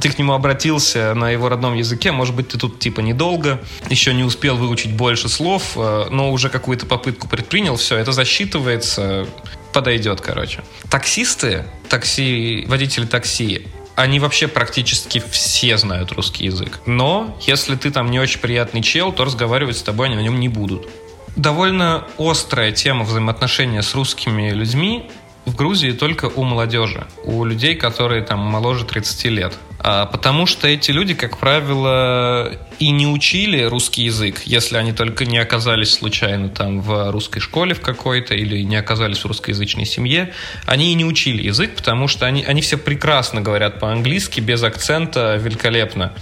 Ты 0.00 0.10
к 0.10 0.18
нему 0.18 0.32
обратился 0.32 1.14
на 1.14 1.30
его 1.30 1.48
родном 1.48 1.74
языке, 1.74 2.12
может 2.12 2.34
быть, 2.34 2.48
ты 2.48 2.58
тут 2.58 2.78
типа 2.78 3.00
недолго, 3.00 3.60
еще 3.90 4.14
не 4.14 4.24
успел 4.24 4.56
выучить 4.56 4.92
больше 4.92 5.28
слов, 5.28 5.72
э, 5.76 6.06
но 6.10 6.32
уже 6.32 6.48
какую-то 6.48 6.86
попытку 6.86 7.28
предпринял, 7.28 7.76
все, 7.76 7.96
это 7.96 8.12
засчитывается, 8.12 9.26
подойдет, 9.72 10.20
короче. 10.20 10.62
Таксисты, 10.90 11.64
такси, 11.88 12.64
водители 12.68 13.04
такси, 13.04 13.66
они 13.96 14.20
вообще 14.20 14.46
практически 14.46 15.22
все 15.30 15.76
знают 15.78 16.12
русский 16.12 16.44
язык. 16.44 16.80
Но 16.86 17.36
если 17.40 17.74
ты 17.76 17.90
там 17.90 18.10
не 18.10 18.20
очень 18.20 18.40
приятный 18.40 18.82
чел, 18.82 19.10
то 19.10 19.24
разговаривать 19.24 19.78
с 19.78 19.82
тобой 19.82 20.08
они 20.08 20.16
на 20.16 20.20
нем 20.20 20.38
не 20.38 20.48
будут. 20.48 20.86
Довольно 21.34 22.06
острая 22.18 22.72
тема 22.72 23.04
взаимоотношения 23.04 23.82
с 23.82 23.94
русскими 23.94 24.50
людьми 24.50 25.10
в 25.46 25.56
Грузии 25.56 25.92
только 25.92 26.26
у 26.26 26.42
молодежи, 26.42 27.06
у 27.24 27.44
людей, 27.44 27.74
которые 27.74 28.22
там 28.22 28.40
моложе 28.40 28.84
30 28.84 29.24
лет. 29.26 29.58
А, 29.88 30.04
потому 30.06 30.46
что 30.46 30.66
эти 30.66 30.90
люди, 30.90 31.14
как 31.14 31.38
правило, 31.38 32.52
и 32.80 32.90
не 32.90 33.06
учили 33.06 33.62
русский 33.62 34.02
язык, 34.02 34.42
если 34.44 34.78
они 34.78 34.92
только 34.92 35.24
не 35.24 35.38
оказались 35.38 35.92
случайно 35.92 36.48
там 36.48 36.80
в 36.80 37.12
русской 37.12 37.38
школе 37.38 37.72
в 37.72 37.80
какой-то 37.80 38.34
или 38.34 38.62
не 38.62 38.74
оказались 38.74 39.18
в 39.18 39.26
русскоязычной 39.26 39.86
семье. 39.86 40.32
Они 40.64 40.90
и 40.90 40.94
не 40.94 41.04
учили 41.04 41.40
язык, 41.40 41.76
потому 41.76 42.08
что 42.08 42.26
они, 42.26 42.42
они 42.42 42.62
все 42.62 42.78
прекрасно 42.78 43.42
говорят 43.42 43.78
по-английски, 43.78 44.40
без 44.40 44.60
акцента, 44.64 45.36
великолепно. 45.36 46.12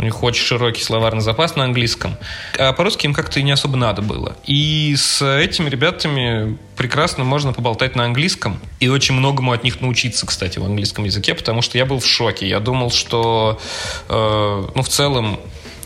У 0.00 0.02
них 0.02 0.22
очень 0.22 0.42
широкий 0.42 0.82
словарный 0.82 1.20
запас 1.20 1.56
на 1.56 1.64
английском. 1.64 2.16
А 2.58 2.72
по-русски 2.72 3.04
им 3.04 3.12
как-то 3.12 3.38
и 3.38 3.42
не 3.42 3.50
особо 3.50 3.76
надо 3.76 4.00
было. 4.00 4.34
И 4.46 4.94
с 4.96 5.20
этими 5.22 5.68
ребятами 5.68 6.56
прекрасно 6.74 7.24
можно 7.24 7.52
поболтать 7.52 7.96
на 7.96 8.04
английском. 8.06 8.58
И 8.80 8.88
очень 8.88 9.14
многому 9.14 9.52
от 9.52 9.62
них 9.62 9.82
научиться, 9.82 10.24
кстати, 10.24 10.58
в 10.58 10.64
английском 10.64 11.04
языке, 11.04 11.34
потому 11.34 11.60
что 11.60 11.76
я 11.76 11.84
был 11.84 12.00
в 12.00 12.06
шоке. 12.06 12.48
Я 12.48 12.60
думал, 12.60 12.90
что, 12.90 13.60
э, 14.08 14.68
ну, 14.74 14.82
в 14.82 14.88
целом, 14.88 15.38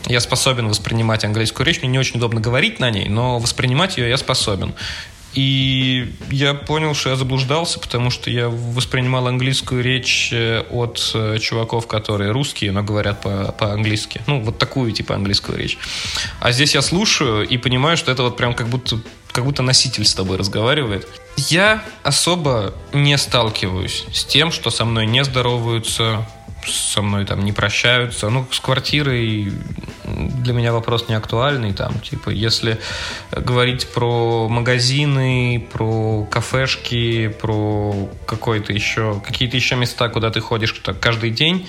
я 0.06 0.20
способен 0.20 0.68
воспринимать 0.68 1.24
английскую 1.24 1.66
речь. 1.66 1.80
Мне 1.80 1.90
не 1.90 1.98
очень 1.98 2.18
удобно 2.18 2.40
говорить 2.40 2.78
на 2.78 2.90
ней, 2.90 3.08
но 3.08 3.40
воспринимать 3.40 3.96
ее 3.96 4.08
я 4.08 4.16
способен. 4.16 4.74
И 5.34 6.12
я 6.30 6.54
понял, 6.54 6.94
что 6.94 7.10
я 7.10 7.16
заблуждался, 7.16 7.80
потому 7.80 8.10
что 8.10 8.30
я 8.30 8.48
воспринимал 8.48 9.26
английскую 9.26 9.82
речь 9.82 10.30
э, 10.32 10.62
от 10.70 11.10
э, 11.14 11.38
чуваков, 11.38 11.86
которые 11.86 12.30
русские, 12.30 12.72
но 12.72 12.82
говорят 12.82 13.20
по- 13.20 13.52
по-английски. 13.52 14.20
Ну, 14.26 14.40
вот 14.40 14.58
такую 14.58 14.92
типа 14.92 15.14
английскую 15.14 15.58
речь. 15.58 15.76
А 16.40 16.52
здесь 16.52 16.74
я 16.74 16.82
слушаю 16.82 17.46
и 17.46 17.56
понимаю, 17.58 17.96
что 17.96 18.12
это 18.12 18.22
вот 18.22 18.36
прям 18.36 18.54
как 18.54 18.68
будто, 18.68 19.00
как 19.32 19.44
будто 19.44 19.62
носитель 19.62 20.04
с 20.04 20.14
тобой 20.14 20.36
разговаривает. 20.36 21.08
Я 21.36 21.82
особо 22.04 22.74
не 22.92 23.18
сталкиваюсь 23.18 24.04
с 24.12 24.24
тем, 24.24 24.52
что 24.52 24.70
со 24.70 24.84
мной 24.84 25.06
не 25.06 25.24
здороваются, 25.24 26.28
со 26.66 27.02
мной 27.02 27.24
там 27.24 27.44
не 27.44 27.52
прощаются. 27.52 28.30
Ну, 28.30 28.46
с 28.50 28.60
квартирой 28.60 29.52
для 30.04 30.52
меня 30.52 30.72
вопрос 30.72 31.08
не 31.08 31.14
актуальный. 31.14 31.72
Там, 31.72 32.00
типа, 32.00 32.30
если 32.30 32.78
говорить 33.32 33.88
про 33.92 34.48
магазины, 34.48 35.66
про 35.72 36.24
кафешки, 36.24 37.28
про 37.28 38.08
какой-то 38.26 38.72
еще, 38.72 39.20
какие-то 39.24 39.56
еще 39.56 39.76
места, 39.76 40.08
куда 40.08 40.30
ты 40.30 40.40
ходишь 40.40 40.74
каждый 41.00 41.30
день, 41.30 41.68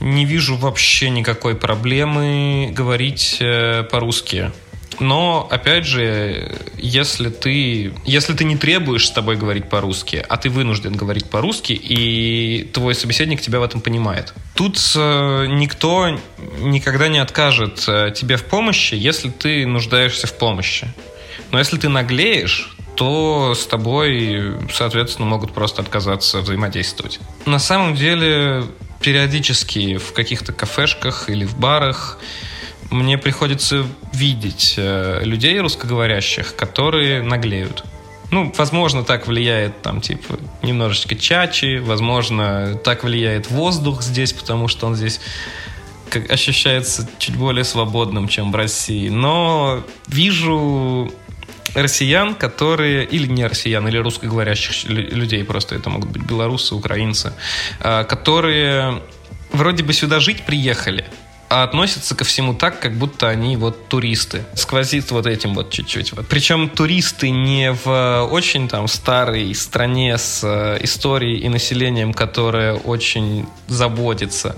не 0.00 0.24
вижу 0.24 0.56
вообще 0.56 1.10
никакой 1.10 1.54
проблемы 1.54 2.72
говорить 2.72 3.36
э, 3.40 3.84
по-русски. 3.84 4.50
Но, 5.02 5.48
опять 5.50 5.84
же, 5.84 6.56
если 6.78 7.28
ты, 7.28 7.92
если 8.04 8.34
ты 8.34 8.44
не 8.44 8.56
требуешь 8.56 9.08
с 9.08 9.10
тобой 9.10 9.36
говорить 9.36 9.68
по-русски, 9.68 10.24
а 10.28 10.36
ты 10.36 10.48
вынужден 10.48 10.92
говорить 10.92 11.28
по-русски, 11.28 11.72
и 11.72 12.70
твой 12.72 12.94
собеседник 12.94 13.40
тебя 13.40 13.58
в 13.58 13.64
этом 13.64 13.80
понимает, 13.80 14.32
тут 14.54 14.78
э, 14.94 15.46
никто 15.48 16.20
никогда 16.60 17.08
не 17.08 17.18
откажет 17.18 17.84
э, 17.88 18.12
тебе 18.14 18.36
в 18.36 18.44
помощи, 18.44 18.94
если 18.94 19.28
ты 19.30 19.66
нуждаешься 19.66 20.28
в 20.28 20.38
помощи. 20.38 20.86
Но 21.50 21.58
если 21.58 21.78
ты 21.78 21.88
наглеешь, 21.88 22.76
то 22.94 23.54
с 23.56 23.66
тобой, 23.66 24.54
соответственно, 24.72 25.26
могут 25.26 25.52
просто 25.52 25.82
отказаться 25.82 26.42
взаимодействовать. 26.42 27.18
На 27.44 27.58
самом 27.58 27.96
деле, 27.96 28.64
периодически 29.00 29.96
в 29.96 30.12
каких-то 30.12 30.52
кафешках 30.52 31.28
или 31.28 31.44
в 31.44 31.58
барах 31.58 32.18
мне 32.92 33.18
приходится 33.18 33.86
видеть 34.12 34.74
э, 34.76 35.22
людей 35.24 35.58
русскоговорящих, 35.58 36.54
которые 36.54 37.22
наглеют. 37.22 37.84
Ну, 38.30 38.52
возможно, 38.56 39.02
так 39.04 39.26
влияет 39.26 39.82
там, 39.82 40.00
типа, 40.00 40.38
немножечко 40.62 41.16
чачи, 41.16 41.78
возможно, 41.78 42.78
так 42.82 43.04
влияет 43.04 43.50
воздух 43.50 44.02
здесь, 44.02 44.32
потому 44.32 44.68
что 44.68 44.86
он 44.86 44.94
здесь 44.94 45.20
ощущается 46.28 47.08
чуть 47.18 47.36
более 47.36 47.64
свободным, 47.64 48.28
чем 48.28 48.52
в 48.52 48.56
России. 48.56 49.08
Но 49.08 49.82
вижу 50.06 51.12
россиян, 51.74 52.34
которые, 52.34 53.04
или 53.04 53.26
не 53.26 53.46
россиян, 53.46 53.86
или 53.88 53.98
русскоговорящих 53.98 54.88
людей, 54.88 55.44
просто 55.44 55.74
это 55.74 55.90
могут 55.90 56.10
быть 56.10 56.22
белорусы, 56.22 56.74
украинцы, 56.74 57.32
э, 57.80 58.04
которые 58.04 59.02
вроде 59.52 59.82
бы 59.82 59.92
сюда 59.92 60.20
жить 60.20 60.44
приехали, 60.44 61.04
а 61.52 61.64
относятся 61.64 62.14
ко 62.14 62.24
всему 62.24 62.54
так, 62.54 62.80
как 62.80 62.94
будто 62.94 63.28
они 63.28 63.58
вот 63.58 63.86
туристы. 63.88 64.42
Сквозит 64.54 65.10
вот 65.10 65.26
этим 65.26 65.52
вот 65.54 65.68
чуть-чуть. 65.68 66.14
Вот. 66.14 66.26
Причем 66.26 66.70
туристы 66.70 67.28
не 67.28 67.72
в 67.72 68.26
очень 68.32 68.68
там 68.68 68.88
старой 68.88 69.54
стране 69.54 70.16
с 70.16 70.40
э, 70.42 70.78
историей 70.82 71.40
и 71.40 71.50
населением, 71.50 72.14
которое 72.14 72.72
очень 72.72 73.44
заботится 73.68 74.56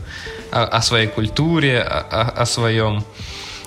о, 0.52 0.66
о 0.66 0.82
своей 0.82 1.08
культуре, 1.08 1.80
о, 1.80 2.28
о, 2.28 2.46
своем 2.46 3.04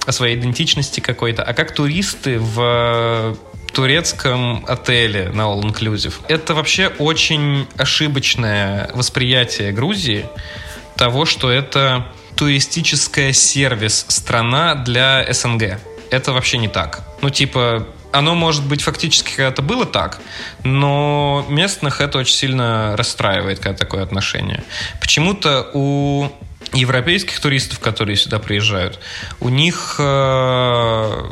о 0.06 0.14
своей 0.14 0.38
идентичности 0.38 1.02
какой-то, 1.02 1.44
а 1.44 1.54
как 1.54 1.74
туристы 1.74 2.40
в 2.40 3.36
турецком 3.74 4.64
отеле 4.70 5.32
на 5.34 5.42
All 5.42 5.64
Inclusive. 5.64 6.14
Это 6.30 6.56
вообще 6.56 6.88
очень 6.98 7.68
ошибочное 7.76 8.90
восприятие 8.94 9.74
Грузии 9.74 10.28
того, 10.96 11.26
что 11.26 11.52
это 11.52 12.08
туристическая 12.38 13.34
сервис-страна 13.34 14.76
для 14.76 15.26
СНГ. 15.32 15.80
Это 16.12 16.32
вообще 16.32 16.58
не 16.58 16.68
так. 16.68 17.04
Ну, 17.22 17.30
типа, 17.30 17.88
оно, 18.12 18.36
может 18.36 18.66
быть, 18.66 18.82
фактически 18.82 19.36
когда-то 19.36 19.62
было 19.62 19.86
так, 19.86 20.22
но 20.64 21.46
местных 21.50 22.00
это 22.00 22.20
очень 22.20 22.36
сильно 22.36 22.96
расстраивает, 22.96 23.60
когда 23.60 23.78
такое 23.78 24.04
отношение. 24.04 24.64
Почему-то 25.02 25.70
у 25.74 26.30
европейских 26.74 27.40
туристов, 27.40 27.80
которые 27.80 28.16
сюда 28.16 28.40
приезжают, 28.40 29.00
у 29.40 29.50
них 29.50 29.96
э, 30.00 31.26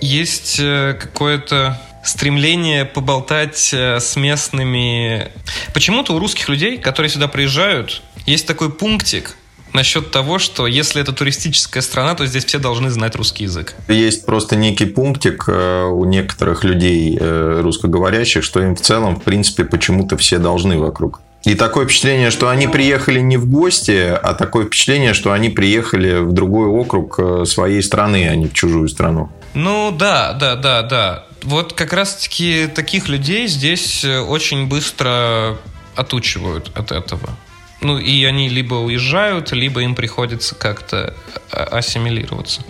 есть 0.00 0.58
э, 0.60 0.94
какое-то 1.00 1.80
стремление 2.04 2.84
поболтать 2.84 3.70
э, 3.72 4.00
с 4.00 4.16
местными. 4.16 5.30
Почему-то 5.74 6.14
у 6.14 6.18
русских 6.18 6.48
людей, 6.48 6.78
которые 6.78 7.10
сюда 7.10 7.28
приезжают, 7.28 8.02
есть 8.26 8.46
такой 8.46 8.70
пунктик, 8.72 9.36
насчет 9.72 10.10
того, 10.10 10.38
что 10.38 10.66
если 10.66 11.02
это 11.02 11.12
туристическая 11.12 11.82
страна, 11.82 12.14
то 12.14 12.26
здесь 12.26 12.44
все 12.44 12.58
должны 12.58 12.90
знать 12.90 13.16
русский 13.16 13.44
язык. 13.44 13.74
Есть 13.88 14.26
просто 14.26 14.56
некий 14.56 14.86
пунктик 14.86 15.44
э, 15.48 15.84
у 15.84 16.04
некоторых 16.04 16.64
людей 16.64 17.16
э, 17.20 17.60
русскоговорящих, 17.62 18.42
что 18.42 18.60
им 18.60 18.74
в 18.74 18.80
целом, 18.80 19.16
в 19.16 19.22
принципе, 19.22 19.64
почему-то 19.64 20.16
все 20.16 20.38
должны 20.38 20.78
вокруг. 20.78 21.20
И 21.44 21.54
такое 21.54 21.86
впечатление, 21.86 22.30
что 22.30 22.48
они 22.48 22.66
приехали 22.66 23.20
не 23.20 23.36
в 23.36 23.48
гости, 23.48 24.18
а 24.22 24.34
такое 24.34 24.66
впечатление, 24.66 25.14
что 25.14 25.32
они 25.32 25.48
приехали 25.48 26.18
в 26.18 26.32
другой 26.32 26.66
округ 26.66 27.18
э, 27.18 27.44
своей 27.46 27.82
страны, 27.82 28.28
а 28.28 28.34
не 28.34 28.46
в 28.46 28.52
чужую 28.52 28.88
страну. 28.88 29.30
Ну 29.54 29.94
да, 29.96 30.32
да, 30.32 30.56
да, 30.56 30.82
да. 30.82 31.24
Вот 31.42 31.72
как 31.72 31.92
раз-таки 31.92 32.66
таких 32.66 33.08
людей 33.08 33.46
здесь 33.46 34.04
очень 34.04 34.66
быстро 34.66 35.56
отучивают 35.94 36.70
от 36.74 36.92
этого. 36.92 37.30
Ну, 37.80 37.98
и 37.98 38.24
они 38.24 38.48
либо 38.48 38.74
уезжают, 38.74 39.52
либо 39.52 39.82
им 39.82 39.94
приходится 39.94 40.54
как-то 40.54 41.14
а, 41.52 41.64
ассимилироваться. 41.64 42.62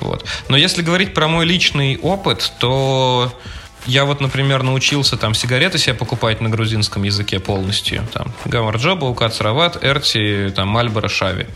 Вот. 0.00 0.24
Но 0.48 0.56
если 0.56 0.82
говорить 0.82 1.12
про 1.12 1.26
мой 1.26 1.44
личный 1.44 1.98
опыт, 1.98 2.52
то 2.60 3.32
я 3.86 4.04
вот, 4.04 4.20
например, 4.20 4.62
научился 4.62 5.16
там 5.16 5.34
сигареты 5.34 5.78
себе 5.78 5.94
покупать 5.94 6.40
на 6.40 6.48
грузинском 6.48 7.02
языке 7.02 7.40
полностью. 7.40 8.06
Там 8.12 8.32
Гамарджоба, 8.44 9.06
Укат 9.06 9.34
Сарават, 9.34 9.82
Эрти, 9.82 10.52
там 10.54 10.68
Мальборо, 10.68 11.08
Шави. 11.08 11.46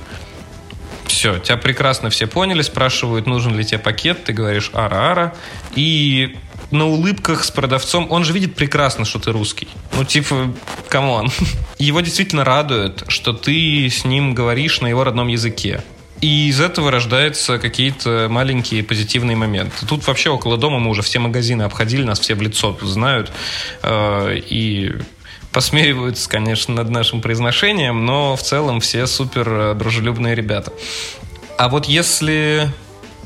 Все, 1.07 1.39
тебя 1.39 1.57
прекрасно 1.57 2.11
все 2.11 2.27
поняли, 2.27 2.63
спрашивают, 2.63 3.27
нужен 3.27 3.57
ли 3.57 3.65
тебе 3.65 3.79
пакет, 3.79 4.25
ты 4.25 4.33
говоришь 4.33 4.71
არა-არა, 4.75 5.35
и 5.75 6.37
на 6.71 6.87
улыбках 6.87 7.45
с 7.45 7.51
продавцом. 7.51 8.07
Он 8.11 8.25
же 8.25 8.33
видит 8.33 8.55
прекрасно, 8.55 9.05
что 9.05 9.19
ты 9.19 9.33
русский. 9.33 9.69
Ну, 9.95 10.05
типа, 10.05 10.55
come 10.89 11.13
on. 11.13 11.31
Его 11.79 12.01
действительно 12.01 12.45
радует, 12.45 13.05
что 13.09 13.33
ты 13.33 13.89
с 13.89 14.05
ним 14.05 14.35
говоришь 14.35 14.81
на 14.81 14.87
его 14.87 15.05
родном 15.05 15.29
языке. 15.29 15.83
И 16.21 16.49
из 16.49 16.61
этого 16.61 16.91
рождаются 16.91 17.59
какие-то 17.59 18.27
маленькие 18.29 18.83
позитивные 18.83 19.37
моменты. 19.37 19.87
Тут 19.87 20.07
вообще 20.07 20.31
около 20.31 20.59
дома 20.59 20.81
мы 20.81 20.91
уже 20.91 21.03
все 21.03 21.21
магазины 21.21 21.63
обходили, 21.63 22.03
нас 22.03 22.19
все 22.19 22.35
в 22.35 22.43
лицо 22.43 22.77
знают. 22.83 23.31
Э, 23.83 24.37
и 24.37 24.97
посмеиваются, 25.53 26.29
конечно, 26.29 26.75
над 26.75 26.91
нашим 26.91 27.21
произношением, 27.21 28.05
но 28.05 28.37
в 28.37 28.43
целом 28.43 28.81
все 28.81 29.07
супер 29.07 29.75
дружелюбные 29.77 30.35
ребята. 30.35 30.73
А 31.57 31.69
вот 31.69 31.87
если 31.87 32.69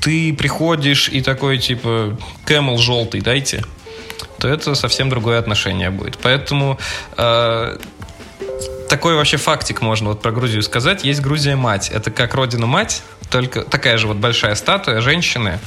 ты 0.02 0.34
приходишь 0.34 1.08
и 1.08 1.22
такой, 1.22 1.58
типа, 1.58 2.18
Camel 2.44 2.76
желтый 2.76 3.20
дайте, 3.20 3.64
то 4.38 4.48
это 4.48 4.74
совсем 4.74 5.08
другое 5.08 5.38
отношение 5.38 5.90
будет. 5.90 6.18
Поэтому 6.18 6.76
э, 7.16 7.78
такой 8.88 9.14
вообще 9.14 9.36
фактик 9.36 9.80
можно 9.80 10.10
вот 10.10 10.20
про 10.20 10.32
Грузию 10.32 10.62
сказать. 10.62 11.04
Есть 11.04 11.20
Грузия-мать. 11.20 11.90
Это 11.90 12.10
как 12.10 12.34
родина-мать, 12.34 13.02
только 13.30 13.62
такая 13.62 13.96
же 13.96 14.08
вот 14.08 14.16
большая 14.16 14.56
статуя 14.56 15.00
женщины. 15.00 15.60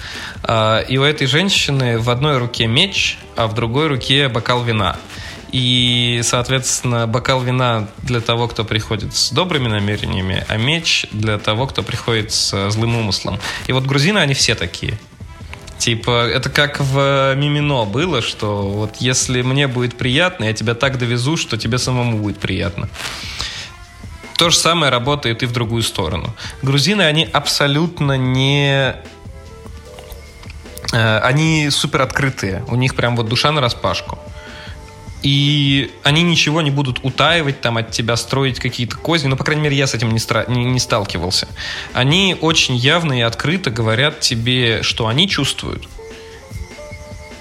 Э, 0.43 0.83
и 0.85 0.97
у 0.97 1.03
этой 1.03 1.27
женщины 1.27 1.97
в 1.97 2.09
одной 2.09 2.37
руке 2.37 2.67
меч, 2.67 3.17
а 3.37 3.47
в 3.47 3.55
другой 3.55 3.87
руке 3.87 4.27
бокал 4.27 4.63
вина. 4.63 4.97
И, 5.57 6.19
соответственно, 6.21 7.07
бокал 7.07 7.39
вина 7.39 7.87
для 7.99 8.19
того, 8.19 8.49
кто 8.49 8.65
приходит 8.65 9.15
с 9.15 9.31
добрыми 9.31 9.69
намерениями, 9.69 10.43
а 10.49 10.57
меч 10.57 11.05
для 11.13 11.37
того, 11.37 11.65
кто 11.65 11.81
приходит 11.81 12.33
с 12.33 12.71
злым 12.71 12.97
умыслом. 12.97 13.39
И 13.67 13.71
вот 13.71 13.85
грузины, 13.85 14.17
они 14.17 14.33
все 14.33 14.55
такие. 14.55 14.99
Типа, 15.77 16.27
это 16.27 16.49
как 16.49 16.81
в 16.81 17.35
Мимино 17.35 17.85
было, 17.85 18.21
что 18.21 18.63
вот 18.67 18.97
если 18.97 19.43
мне 19.43 19.69
будет 19.69 19.97
приятно, 19.97 20.43
я 20.43 20.51
тебя 20.51 20.73
так 20.73 20.97
довезу, 20.97 21.37
что 21.37 21.55
тебе 21.55 21.77
самому 21.77 22.17
будет 22.17 22.37
приятно. 22.37 22.89
То 24.37 24.49
же 24.49 24.57
самое 24.57 24.91
работает 24.91 25.41
и 25.41 25.45
в 25.45 25.53
другую 25.53 25.83
сторону. 25.83 26.35
Грузины, 26.63 27.03
они 27.03 27.29
абсолютно 27.31 28.17
не 28.17 28.93
э, 30.91 31.19
они 31.19 31.69
супер 31.69 32.01
открытые. 32.01 32.65
У 32.67 32.75
них 32.75 32.93
прям 32.97 33.15
вот 33.15 33.29
душа 33.29 33.53
на 33.53 33.61
распашку 33.61 34.19
и 35.25 35.89
они 36.03 36.21
ничего 36.21 36.61
не 36.61 36.69
будут 36.69 36.99
утаивать 37.01 37.59
там 37.59 37.77
от 37.77 37.89
тебя, 37.89 38.15
строить 38.15 38.59
какие-то 38.59 38.95
козни. 38.95 39.27
Ну, 39.27 39.35
по 39.35 39.43
крайней 39.43 39.63
мере, 39.63 39.75
я 39.75 39.87
с 39.87 39.95
этим 39.95 40.11
не, 40.11 40.19
стра- 40.19 40.47
не, 40.47 40.65
не 40.65 40.79
сталкивался. 40.79 41.47
Они 41.93 42.37
очень 42.39 42.75
явно 42.75 43.17
и 43.17 43.21
открыто 43.21 43.71
говорят 43.71 44.19
тебе, 44.19 44.83
что 44.83 45.07
они 45.07 45.27
чувствуют. 45.27 45.89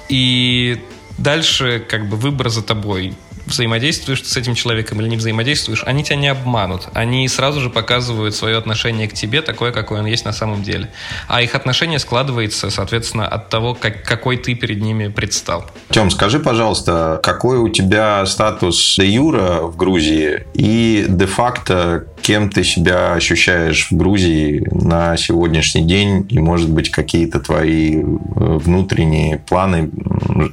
И 0.09 0.83
дальше 1.19 1.85
как 1.87 2.09
бы 2.09 2.17
выбор 2.17 2.49
за 2.49 2.63
тобой. 2.63 3.13
Взаимодействуешь 3.47 4.25
с 4.25 4.37
этим 4.37 4.55
человеком 4.55 5.01
или 5.01 5.09
не 5.09 5.17
взаимодействуешь, 5.17 5.83
они 5.85 6.05
тебя 6.05 6.17
не 6.17 6.29
обманут. 6.29 6.89
Они 6.95 7.27
сразу 7.29 7.61
же 7.61 7.71
показывают 7.71 8.35
свое 8.35 8.57
отношение 8.57 9.09
к 9.09 9.15
тебе 9.15 9.43
такое, 9.43 9.73
какое 9.73 10.01
он 10.01 10.07
есть 10.07 10.25
на 10.25 10.33
самом 10.33 10.63
деле. 10.63 10.91
А 11.29 11.43
их 11.43 11.55
отношение 11.55 11.99
складывается, 11.99 12.71
соответственно, 12.71 13.27
от 13.27 13.49
того, 13.49 13.75
как, 13.75 14.03
какой 14.03 14.37
ты 14.37 14.55
перед 14.55 14.81
ними 14.81 15.09
предстал. 15.09 15.71
Тем, 15.91 16.11
скажи, 16.11 16.39
пожалуйста, 16.39 17.21
какой 17.23 17.59
у 17.59 17.69
тебя 17.69 18.25
статус 18.27 18.97
де 18.99 19.07
юра 19.07 19.63
в 19.63 19.77
Грузии 19.77 20.45
и 20.55 21.07
де-факто 21.09 22.07
кем 22.25 22.49
ты 22.49 22.65
себя 22.65 23.13
ощущаешь 23.13 23.89
в 23.91 23.97
Грузии 23.97 24.67
на 24.73 25.15
сегодняшний 25.19 25.83
день 25.83 26.27
и, 26.31 26.39
может 26.39 26.71
быть, 26.71 26.91
какие-то 26.91 27.39
твои 27.39 27.99
э, 27.99 28.03
внутренние 28.05 29.39
планы, 29.39 29.91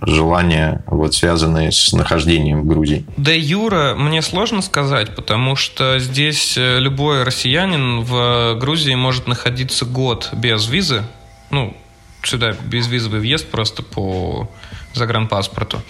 желания, 0.02 0.84
вот, 0.88 1.14
связанные 1.14 1.72
с 1.72 1.94
нахождением 1.94 2.64
в 2.64 2.66
Грузии? 2.66 2.81
Да, 3.18 3.32
Юра, 3.32 3.96
мне 3.96 4.22
сложно 4.22 4.62
сказать, 4.62 5.16
потому 5.16 5.56
что 5.56 6.00
здесь 6.00 6.58
э, 6.58 6.80
любой 6.80 7.24
россиянин 7.24 8.02
в 8.02 8.56
Грузии 8.60 8.96
может 8.96 9.28
находиться 9.28 9.86
год 9.86 10.30
без 10.34 10.68
визы, 10.68 11.04
ну, 11.50 11.76
сюда 12.24 12.56
безвизовый 12.66 13.20
въезд 13.20 13.50
просто 13.50 13.84
по 13.84 14.50
загранпаспорту. 14.94 15.82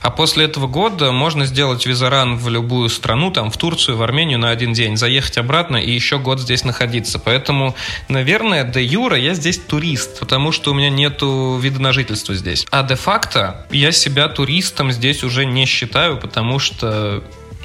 А 0.00 0.10
после 0.10 0.44
этого 0.44 0.66
года 0.66 1.12
можно 1.12 1.46
сделать 1.46 1.86
визаран 1.86 2.36
в 2.36 2.48
любую 2.48 2.88
страну, 2.88 3.30
там 3.30 3.50
в 3.50 3.56
Турцию, 3.56 3.96
в 3.96 4.02
Армению 4.02 4.38
на 4.38 4.50
один 4.50 4.72
день, 4.72 4.96
заехать 4.96 5.38
обратно 5.38 5.76
и 5.76 5.90
еще 5.90 6.18
год 6.18 6.40
здесь 6.40 6.64
находиться. 6.64 7.18
Поэтому, 7.18 7.74
наверное, 8.08 8.64
де 8.64 8.82
юра 8.82 9.16
я 9.16 9.34
здесь 9.34 9.58
турист, 9.58 10.20
потому 10.20 10.52
что 10.52 10.72
у 10.72 10.74
меня 10.74 10.90
нету 10.90 11.58
вида 11.60 11.80
на 11.80 11.92
жительство 11.92 12.34
здесь. 12.34 12.66
А 12.70 12.82
де-факто 12.82 13.66
я 13.70 13.92
себя 13.92 14.28
туристом 14.28 14.92
здесь 14.92 15.24
уже 15.24 15.44
не 15.46 15.66
считаю, 15.66 16.18
потому 16.18 16.58
что 16.58 17.22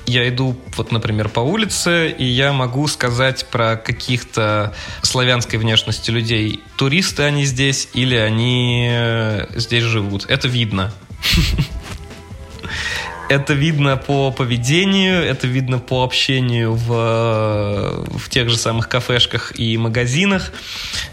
я 0.10 0.28
иду, 0.28 0.58
вот, 0.76 0.92
например, 0.92 1.30
по 1.30 1.40
улице, 1.40 2.10
и 2.10 2.26
я 2.26 2.52
могу 2.52 2.88
сказать 2.88 3.46
про 3.50 3.78
каких-то 3.78 4.74
славянской 5.02 5.60
внешности 5.60 6.12
людей, 6.12 6.62
туристы 6.78 7.24
они 7.24 7.46
здесь 7.46 7.90
или 7.94 8.16
они 8.16 8.90
э, 8.92 9.48
здесь 9.56 9.84
живут. 9.84 10.26
Это 10.28 10.48
видно. 10.48 10.92
Это 13.30 13.54
видно 13.54 13.96
по 13.96 14.32
поведению, 14.32 15.24
это 15.24 15.46
видно 15.46 15.78
по 15.78 16.04
общению 16.04 16.74
в, 16.74 18.04
в 18.08 18.28
тех 18.28 18.50
же 18.50 18.58
самых 18.58 18.90
кафешках 18.90 19.54
и 19.60 19.78
магазинах. 19.78 20.52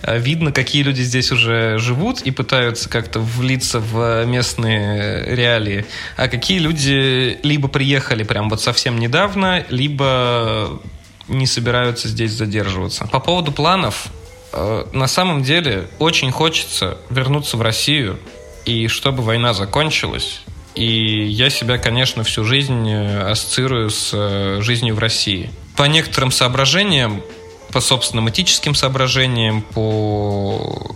Э, 0.00 0.18
видно, 0.18 0.50
какие 0.50 0.82
люди 0.82 1.02
здесь 1.02 1.30
уже 1.30 1.78
живут 1.78 2.22
и 2.22 2.30
пытаются 2.30 2.88
как-то 2.88 3.20
влиться 3.20 3.80
в 3.80 4.24
местные 4.24 5.36
реалии. 5.36 5.84
А 6.16 6.28
какие 6.28 6.58
люди 6.58 7.38
либо 7.42 7.68
приехали 7.68 8.22
прям 8.22 8.48
вот 8.48 8.62
совсем 8.62 8.98
недавно, 8.98 9.66
либо 9.68 10.80
не 11.28 11.46
собираются 11.46 12.08
здесь 12.08 12.32
задерживаться. 12.32 13.06
По 13.08 13.20
поводу 13.20 13.52
планов, 13.52 14.06
э, 14.54 14.86
на 14.94 15.06
самом 15.06 15.42
деле 15.42 15.88
очень 15.98 16.30
хочется 16.30 16.96
вернуться 17.10 17.58
в 17.58 17.60
Россию, 17.60 18.18
и 18.64 18.88
чтобы 18.88 19.22
война 19.22 19.52
закончилась, 19.52 20.40
и 20.76 21.26
я 21.28 21.48
себя, 21.48 21.78
конечно, 21.78 22.22
всю 22.22 22.44
жизнь 22.44 22.88
э, 22.88 23.30
ассоциирую 23.30 23.88
с 23.88 24.10
э, 24.12 24.58
жизнью 24.60 24.94
в 24.94 24.98
России. 24.98 25.50
По 25.74 25.84
некоторым 25.84 26.30
соображениям, 26.30 27.22
по 27.72 27.80
собственным 27.80 28.28
этическим 28.28 28.74
соображениям, 28.74 29.62
по 29.62 30.94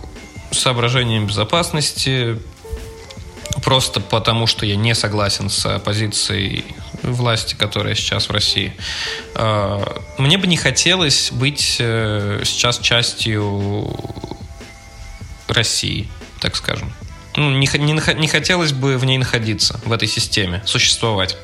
соображениям 0.51 1.25
безопасности, 1.25 2.37
просто 3.63 4.01
потому, 4.01 4.45
что 4.45 4.67
я 4.67 4.75
не 4.75 4.93
согласен 4.93 5.49
с 5.49 5.79
позицией 5.79 6.63
власти, 7.01 7.55
которая 7.55 7.95
сейчас 7.95 8.29
в 8.29 8.31
России. 8.31 8.73
Э, 9.33 9.83
мне 10.19 10.37
бы 10.37 10.45
не 10.45 10.57
хотелось 10.57 11.31
быть 11.31 11.59
сейчас 11.59 12.77
частью 12.77 13.95
России, 15.47 16.07
так 16.39 16.55
скажем 16.55 16.93
ну, 17.35 17.51
не, 17.51 17.69
не, 17.77 18.13
не 18.15 18.27
хотелось 18.27 18.73
бы 18.73 18.97
в 18.97 19.05
ней 19.05 19.17
находиться, 19.17 19.79
в 19.85 19.91
этой 19.91 20.07
системе, 20.07 20.61
существовать. 20.65 21.37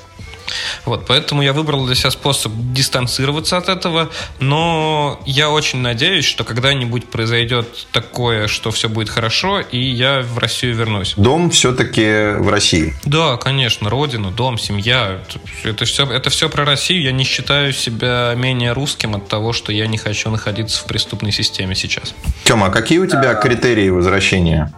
Вот, 0.86 1.06
поэтому 1.06 1.42
я 1.42 1.54
выбрал 1.54 1.86
для 1.86 1.96
себя 1.96 2.12
способ 2.12 2.52
дистанцироваться 2.74 3.58
от 3.58 3.70
этого, 3.70 4.10
но 4.40 5.20
я 5.26 5.50
очень 5.50 5.80
надеюсь, 5.80 6.26
что 6.26 6.44
когда-нибудь 6.44 7.10
произойдет 7.10 7.88
такое, 7.92 8.48
что 8.48 8.72
все 8.72 8.90
будет 8.90 9.10
хорошо, 9.10 9.60
и 9.60 9.80
я 9.80 10.22
в 10.22 10.38
Россию 10.38 10.76
вернусь. 10.76 11.14
Дом 11.18 11.50
все-таки 11.50 12.36
в 12.38 12.50
России? 12.50 12.94
Да, 13.06 13.38
конечно, 13.38 13.90
родина, 13.90 14.32
дом, 14.32 14.58
семья, 14.58 15.22
это 15.64 15.86
все, 15.86 16.10
это 16.10 16.30
все 16.30 16.50
про 16.50 16.66
Россию. 16.66 17.02
Я 17.02 17.12
не 17.12 17.24
считаю 17.24 17.74
себя 17.74 18.34
менее 18.36 18.74
русским 18.74 19.16
от 19.16 19.28
того, 19.28 19.54
что 19.54 19.72
я 19.72 19.88
не 19.88 19.98
хочу 19.98 20.30
находиться 20.30 20.82
в 20.82 20.86
преступной 20.86 21.32
системе 21.32 21.76
сейчас. 21.76 22.14
Тема, 22.44 22.68
а 22.68 22.70
какие 22.70 23.00
у 23.00 23.08
тебя 23.08 23.34
критерии 23.36 23.90
возвращения? 23.90 24.72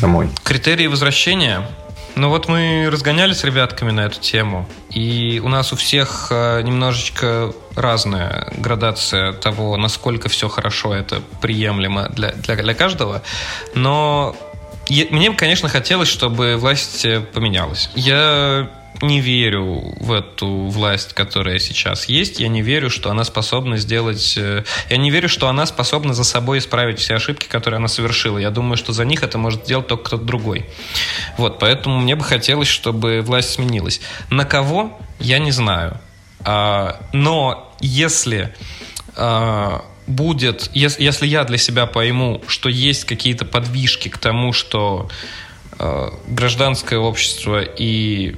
Домой? 0.00 0.30
Критерии 0.44 0.86
возвращения. 0.86 1.66
Ну 2.14 2.30
вот 2.30 2.48
мы 2.48 2.88
разгонялись 2.90 3.38
с 3.38 3.44
ребятками 3.44 3.92
на 3.92 4.00
эту 4.06 4.18
тему, 4.18 4.68
и 4.90 5.40
у 5.44 5.48
нас 5.48 5.72
у 5.72 5.76
всех 5.76 6.28
э, 6.30 6.62
немножечко 6.62 7.52
разная 7.76 8.52
градация 8.56 9.32
того, 9.34 9.76
насколько 9.76 10.28
все 10.28 10.48
хорошо, 10.48 10.94
это 10.94 11.22
приемлемо 11.40 12.08
для, 12.08 12.32
для, 12.32 12.56
для 12.56 12.74
каждого. 12.74 13.22
Но 13.74 14.34
мне, 14.90 15.32
конечно, 15.32 15.68
хотелось, 15.68 16.08
чтобы 16.08 16.56
власть 16.56 17.06
поменялась. 17.32 17.90
Я 17.94 18.68
не 19.02 19.20
верю 19.20 19.94
в 20.00 20.12
эту 20.12 20.46
власть, 20.66 21.12
которая 21.12 21.58
сейчас 21.58 22.06
есть. 22.06 22.40
Я 22.40 22.48
не 22.48 22.62
верю, 22.62 22.90
что 22.90 23.10
она 23.10 23.24
способна 23.24 23.76
сделать... 23.76 24.34
Э, 24.36 24.64
я 24.90 24.96
не 24.96 25.10
верю, 25.10 25.28
что 25.28 25.48
она 25.48 25.66
способна 25.66 26.14
за 26.14 26.24
собой 26.24 26.58
исправить 26.58 26.98
все 26.98 27.14
ошибки, 27.14 27.46
которые 27.46 27.78
она 27.78 27.88
совершила. 27.88 28.38
Я 28.38 28.50
думаю, 28.50 28.76
что 28.76 28.92
за 28.92 29.04
них 29.04 29.22
это 29.22 29.38
может 29.38 29.64
сделать 29.64 29.86
только 29.86 30.04
кто-то 30.04 30.24
другой. 30.24 30.66
Вот, 31.36 31.58
поэтому 31.58 32.00
мне 32.00 32.16
бы 32.16 32.24
хотелось, 32.24 32.68
чтобы 32.68 33.20
власть 33.22 33.50
сменилась. 33.50 34.00
На 34.30 34.44
кого? 34.44 34.98
Я 35.20 35.38
не 35.38 35.52
знаю. 35.52 36.00
А, 36.40 37.00
но 37.12 37.72
если 37.80 38.54
а, 39.16 39.84
будет... 40.06 40.70
Если 40.74 41.26
я 41.26 41.44
для 41.44 41.58
себя 41.58 41.86
пойму, 41.86 42.42
что 42.48 42.68
есть 42.68 43.04
какие-то 43.04 43.44
подвижки 43.44 44.08
к 44.08 44.18
тому, 44.18 44.52
что 44.52 45.08
а, 45.78 46.12
гражданское 46.26 46.98
общество 46.98 47.62
и 47.62 48.36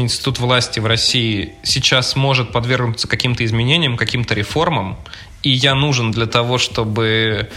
институт 0.00 0.38
власти 0.38 0.80
в 0.80 0.86
России 0.86 1.54
сейчас 1.62 2.16
может 2.16 2.52
подвергнуться 2.52 3.08
каким-то 3.08 3.44
изменениям, 3.44 3.96
каким-то 3.96 4.34
реформам, 4.34 4.96
и 5.42 5.50
я 5.50 5.74
нужен 5.74 6.10
для 6.10 6.26
того, 6.26 6.58
чтобы 6.58 7.50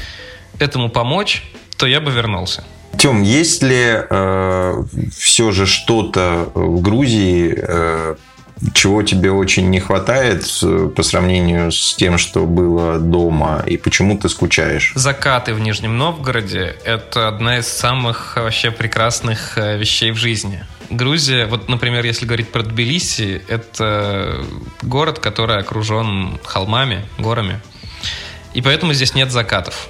этому 0.60 0.90
помочь, 0.90 1.44
то 1.78 1.86
я 1.86 2.00
бы 2.02 2.12
вернулся. 2.12 2.64
Тем, 2.98 3.24
есть 3.24 3.62
ли 3.62 4.04
э, 4.10 4.84
все 5.16 5.52
же 5.52 5.66
что-то 5.66 6.50
в 6.54 6.82
Грузии, 6.82 7.54
э, 7.58 8.16
чего 8.74 9.04
тебе 9.04 9.32
очень 9.32 9.70
не 9.70 9.80
хватает 9.80 10.46
по 10.96 11.04
сравнению 11.04 11.72
с 11.72 11.96
тем, 11.96 12.18
что 12.18 12.46
было 12.46 13.00
дома, 13.00 13.64
и 13.66 13.78
почему 13.78 14.18
ты 14.18 14.30
скучаешь? 14.30 14.94
Закаты 14.96 15.54
в 15.54 15.60
Нижнем 15.60 15.98
Новгороде– 15.98 16.76
это 16.86 17.28
одна 17.28 17.60
из 17.60 17.68
самых 17.68 18.38
вообще 18.38 18.72
прекрасных 18.72 19.58
э, 19.58 19.78
вещей 19.78 20.12
в 20.12 20.16
жизни. 20.16 20.64
Грузия, 20.90 21.46
вот, 21.48 21.68
например, 21.68 22.06
если 22.06 22.26
говорить 22.26 22.52
про 22.52 22.62
Тбилиси, 22.62 23.42
это 23.48 24.46
город, 24.82 25.20
который 25.20 25.58
окружен 25.58 26.40
холмами, 26.44 27.06
горами. 27.18 27.60
И 28.54 28.62
поэтому 28.62 28.94
здесь 28.94 29.16
нет 29.16 29.32
закатов. 29.32 29.90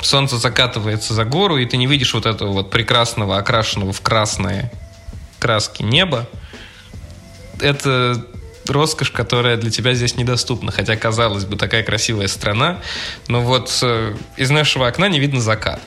Солнце 0.00 0.36
закатывается 0.36 1.14
за 1.14 1.24
гору, 1.24 1.58
и 1.58 1.64
ты 1.64 1.76
не 1.76 1.86
видишь 1.86 2.14
вот 2.14 2.26
этого 2.26 2.52
вот 2.52 2.70
прекрасного, 2.70 3.38
окрашенного 3.38 3.92
в 3.92 4.00
красные 4.00 4.70
краски 5.38 5.82
неба. 5.82 6.28
Это 7.60 8.24
роскошь, 8.66 9.10
которая 9.10 9.56
для 9.56 9.70
тебя 9.70 9.94
здесь 9.94 10.16
недоступна. 10.16 10.72
Хотя, 10.72 10.96
казалось 10.96 11.44
бы, 11.44 11.56
такая 11.56 11.82
красивая 11.82 12.28
страна, 12.28 12.80
но 13.28 13.40
вот 13.40 13.76
э, 13.82 14.14
из 14.36 14.50
нашего 14.50 14.86
окна 14.86 15.08
не 15.08 15.18
видно 15.20 15.40
закат. 15.40 15.80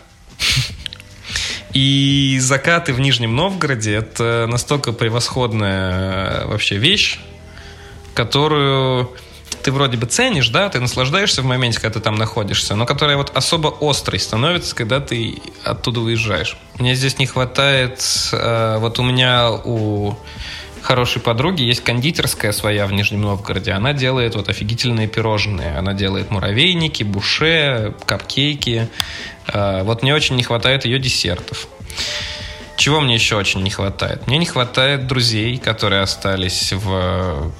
И 1.76 2.38
закаты 2.40 2.94
в 2.94 3.02
Нижнем 3.02 3.36
Новгороде– 3.36 3.94
это 3.96 4.48
настолько 4.50 4.94
превосходная 4.94 6.44
э, 6.44 6.48
вообще 6.48 6.78
вещь, 6.78 7.20
которую 8.14 9.12
ты 9.62 9.74
вроде 9.74 9.98
бы 9.98 10.06
ценишь, 10.06 10.48
да, 10.48 10.70
ты 10.70 10.80
наслаждаешься 10.80 11.42
в 11.42 11.46
моменте, 11.46 11.82
когда 11.82 11.96
ты 11.96 12.00
там 12.00 12.16
находишься, 12.16 12.76
но 12.76 12.86
которая 12.86 13.18
вот 13.18 13.36
особо 13.36 13.76
острой 13.82 14.22
становится, 14.22 14.74
когда 14.74 15.02
ты 15.02 15.42
оттуда 15.66 16.00
уезжаешь. 16.00 16.56
Мне 16.80 16.96
здесь 16.96 17.20
не 17.20 17.26
хватает, 17.26 18.02
э, 18.32 18.78
вот 18.80 18.98
у 19.00 19.04
меня 19.04 19.52
у 19.52 20.16
хорошей 20.86 21.22
подруги 21.22 21.64
есть 21.64 21.84
кондитерская 21.84 22.52
своя 22.52 22.86
в 22.86 22.94
Нижнем 22.94 23.22
Новгороде. 23.22 23.72
Она 23.72 23.94
делает 23.94 24.36
вот 24.36 24.50
офигительные 24.50 25.08
пирожные. 25.08 25.76
Она 25.78 25.94
делает 25.94 26.32
муравейники, 26.32 27.04
буше, 27.04 27.94
капкейки. 28.06 28.88
Э, 29.48 29.84
вот 29.84 30.04
мне 30.04 30.14
очень 30.14 30.36
не 30.36 30.44
хватает 30.44 30.86
ее 30.86 31.00
десертов. 31.00 31.68
Чего 32.78 33.02
мне 33.02 33.16
еще 33.16 33.36
очень 33.36 33.64
не 33.64 33.72
хватает? 33.72 34.28
Мне 34.28 34.38
не 34.38 34.46
хватает 34.46 35.08
друзей, 35.08 35.58
которые 35.58 36.02
остались 36.02 36.72
в 36.72 37.52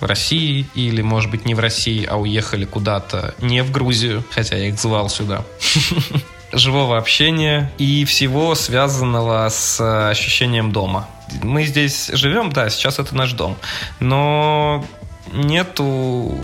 в 0.00 0.06
России 0.06 0.66
или, 0.74 1.02
может 1.02 1.30
быть, 1.30 1.44
не 1.44 1.54
в 1.54 1.60
России, 1.60 2.06
а 2.06 2.16
уехали 2.16 2.64
куда-то 2.64 3.34
не 3.38 3.62
в 3.62 3.70
Грузию, 3.70 4.24
хотя 4.30 4.56
я 4.56 4.68
их 4.68 4.80
звал 4.80 5.10
сюда. 5.10 5.44
Живого 6.52 6.96
общения 6.96 7.70
и 7.76 8.06
всего 8.06 8.54
связанного 8.54 9.46
с 9.50 10.08
ощущением 10.08 10.72
дома. 10.72 11.06
Мы 11.42 11.64
здесь 11.64 12.10
живем, 12.12 12.52
да, 12.52 12.70
сейчас 12.70 12.98
это 12.98 13.14
наш 13.14 13.32
дом, 13.32 13.56
но 14.00 14.84
нету 15.32 16.38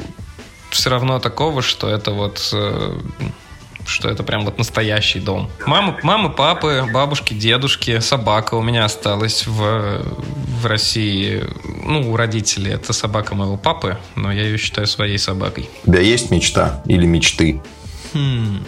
все 0.70 0.90
равно 0.90 1.18
такого, 1.18 1.62
что 1.62 1.88
это 1.88 2.10
вот 2.10 2.50
э, 2.52 2.98
что 3.86 4.08
это 4.08 4.22
прям 4.22 4.44
вот 4.44 4.58
настоящий 4.58 5.20
дом. 5.20 5.50
Мамы, 5.66 5.96
мамы, 6.02 6.30
папы, 6.30 6.84
бабушки, 6.92 7.34
дедушки, 7.34 8.00
собака 8.00 8.54
у 8.54 8.62
меня 8.62 8.84
осталась 8.84 9.46
в, 9.46 10.02
в 10.60 10.66
России. 10.66 11.44
Ну, 11.84 12.12
у 12.12 12.16
родителей. 12.16 12.72
Это 12.72 12.92
собака 12.92 13.34
моего 13.34 13.56
папы, 13.56 13.98
но 14.14 14.32
я 14.32 14.42
ее 14.42 14.58
считаю 14.58 14.86
своей 14.86 15.18
собакой. 15.18 15.70
У 15.84 15.92
тебя 15.92 16.00
есть 16.00 16.30
мечта 16.30 16.82
или 16.86 17.06
мечты? 17.06 17.62
Хм. 18.12 18.64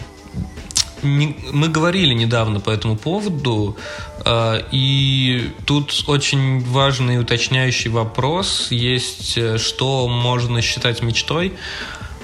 Не, 1.03 1.37
мы 1.53 1.69
говорили 1.69 2.13
недавно 2.15 2.61
по 2.61 2.71
этому 2.71 2.97
поводу, 2.97 3.77
э, 4.25 4.63
и 4.73 5.51
тут 5.65 6.05
очень 6.07 6.61
важный 6.65 7.21
уточняющий 7.21 7.91
вопрос 7.91 8.69
есть, 8.71 9.39
э, 9.39 9.59
что 9.59 10.09
можно 10.09 10.61
считать 10.61 11.03
мечтой, 11.03 11.53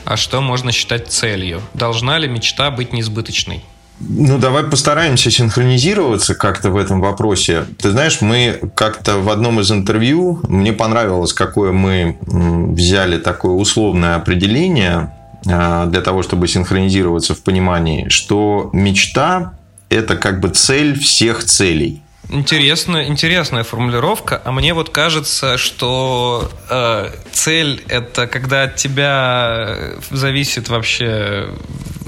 а 0.05 0.16
что 0.16 0.41
можно 0.41 0.72
считать 0.72 1.11
целью? 1.11 1.62
Должна 1.72 2.18
ли 2.18 2.29
мечта 2.29 2.70
быть 2.70 2.93
несбыточной? 2.93 3.64
Ну, 4.01 4.39
давай 4.39 4.64
постараемся 4.64 5.31
синхронизироваться 5.31 6.35
как-то 6.35 6.70
в 6.70 6.77
этом 6.77 7.01
вопросе. 7.01 7.64
Ты 7.79 7.93
знаешь, 7.93 8.20
мы 8.20 8.61
как-то 8.75 9.18
в 9.18 9.31
одном 9.31 9.61
из 9.61 9.70
интервью, 9.70 10.41
мне 10.49 10.72
понравилось, 10.72 11.33
какое 11.33 11.70
мы 11.70 12.18
взяли 12.27 13.18
такое 13.18 13.53
условное 13.53 14.16
определение 14.16 15.13
для 15.45 16.01
того, 16.01 16.22
чтобы 16.22 16.49
синхронизироваться 16.49 17.34
в 17.34 17.42
понимании, 17.42 18.09
что 18.09 18.70
мечта– 18.72 19.55
это 19.88 20.16
как 20.16 20.40
бы 20.40 20.49
цель 20.49 20.99
всех 20.99 21.45
целей. 21.45 22.03
Интересная, 22.30 23.07
интересная 23.07 23.64
формулировка. 23.64 24.40
А 24.45 24.51
мне 24.51 24.72
вот 24.72 24.88
кажется, 24.88 25.59
что 25.59 26.51
э, 26.70 27.11
цель 27.32 27.84
это 27.88 28.26
когда 28.26 28.62
от 28.62 28.76
тебя 28.76 29.76
зависит 30.11 30.70
вообще, 30.70 31.51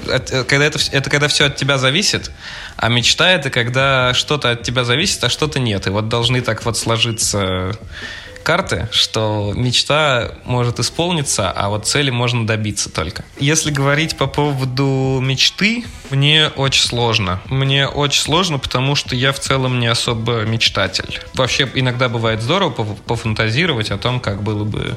от, 0.08 0.32
э, 0.32 0.44
когда 0.44 0.64
это, 0.64 0.78
это 0.90 1.10
когда 1.10 1.28
все 1.28 1.44
от 1.44 1.56
тебя 1.56 1.76
зависит, 1.76 2.30
а 2.76 2.88
мечта 2.88 3.30
это 3.30 3.50
когда 3.50 4.14
что-то 4.14 4.50
от 4.50 4.62
тебя 4.62 4.84
зависит, 4.84 5.22
а 5.22 5.28
что-то 5.28 5.60
нет. 5.60 5.86
И 5.86 5.90
вот 5.90 6.08
должны 6.08 6.40
так 6.40 6.64
вот 6.64 6.78
сложиться 6.78 7.76
карты, 8.46 8.88
что 8.92 9.52
мечта 9.56 10.30
может 10.44 10.78
исполниться, 10.78 11.50
а 11.50 11.68
вот 11.68 11.84
цели 11.84 12.10
можно 12.10 12.46
добиться 12.46 12.88
только. 12.88 13.24
Если 13.40 13.72
говорить 13.72 14.16
по 14.16 14.28
поводу 14.28 15.18
мечты, 15.20 15.84
мне 16.10 16.52
очень 16.54 16.84
сложно. 16.84 17.40
Мне 17.46 17.88
очень 17.88 18.22
сложно, 18.22 18.60
потому 18.60 18.94
что 18.94 19.16
я 19.16 19.32
в 19.32 19.40
целом 19.40 19.80
не 19.80 19.88
особо 19.88 20.42
мечтатель. 20.42 21.20
Вообще 21.34 21.68
иногда 21.74 22.08
бывает 22.08 22.40
здорово 22.40 22.70
пофантазировать 22.70 23.90
о 23.90 23.98
том, 23.98 24.20
как 24.20 24.44
было 24.44 24.62
бы 24.62 24.96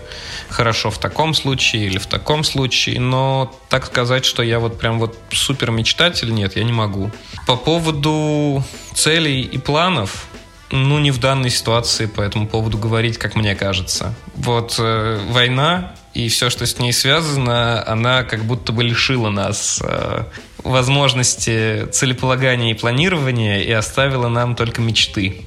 хорошо 0.50 0.92
в 0.92 1.00
таком 1.00 1.34
случае 1.34 1.88
или 1.88 1.98
в 1.98 2.06
таком 2.06 2.44
случае, 2.44 3.00
но 3.00 3.52
так 3.68 3.88
сказать, 3.88 4.26
что 4.26 4.44
я 4.44 4.60
вот 4.60 4.78
прям 4.78 5.00
вот 5.00 5.18
супер 5.32 5.72
мечтатель, 5.72 6.32
нет, 6.32 6.56
я 6.56 6.64
не 6.64 6.72
могу. 6.72 7.10
По 7.48 7.56
поводу 7.56 8.64
целей 8.94 9.42
и 9.42 9.58
планов, 9.58 10.29
ну, 10.72 11.00
не 11.00 11.12
в 11.12 11.20
данной 11.20 11.50
ситуации 11.50 12.06
по 12.06 12.22
этому 12.22 12.48
поводу 12.48 12.78
говорить, 12.78 13.18
как 13.18 13.36
мне 13.36 13.56
кажется. 13.56 14.14
Вот 14.36 14.76
э, 14.80 15.20
война 15.30 15.96
и 16.14 16.28
все, 16.30 16.50
что 16.50 16.66
с 16.66 16.78
ней 16.80 16.94
связано, 16.94 17.84
она 17.88 18.24
как 18.24 18.44
будто 18.44 18.72
бы 18.72 18.84
лишила 18.84 19.30
нас 19.30 19.80
э, 19.84 20.24
возможности 20.64 21.86
целеполагания 21.92 22.72
и 22.72 22.74
планирования 22.74 23.62
и 23.62 23.72
оставила 23.72 24.28
нам 24.28 24.56
только 24.56 24.82
мечты. 24.82 25.46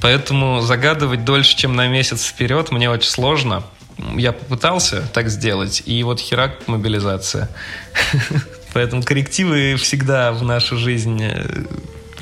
Поэтому 0.00 0.60
загадывать 0.60 1.24
дольше, 1.24 1.56
чем 1.56 1.74
на 1.74 1.88
месяц 1.88 2.24
вперед, 2.24 2.70
мне 2.70 2.88
очень 2.88 3.10
сложно. 3.10 3.64
Я 4.16 4.32
попытался 4.32 5.02
так 5.12 5.28
сделать, 5.28 5.82
и 5.86 6.02
вот 6.04 6.20
херак 6.20 6.68
мобилизация. 6.68 7.48
Поэтому 8.72 9.02
коррективы 9.02 9.74
всегда 9.76 10.32
в 10.32 10.44
нашу 10.44 10.76
жизнь 10.76 11.20
э, 11.20 11.64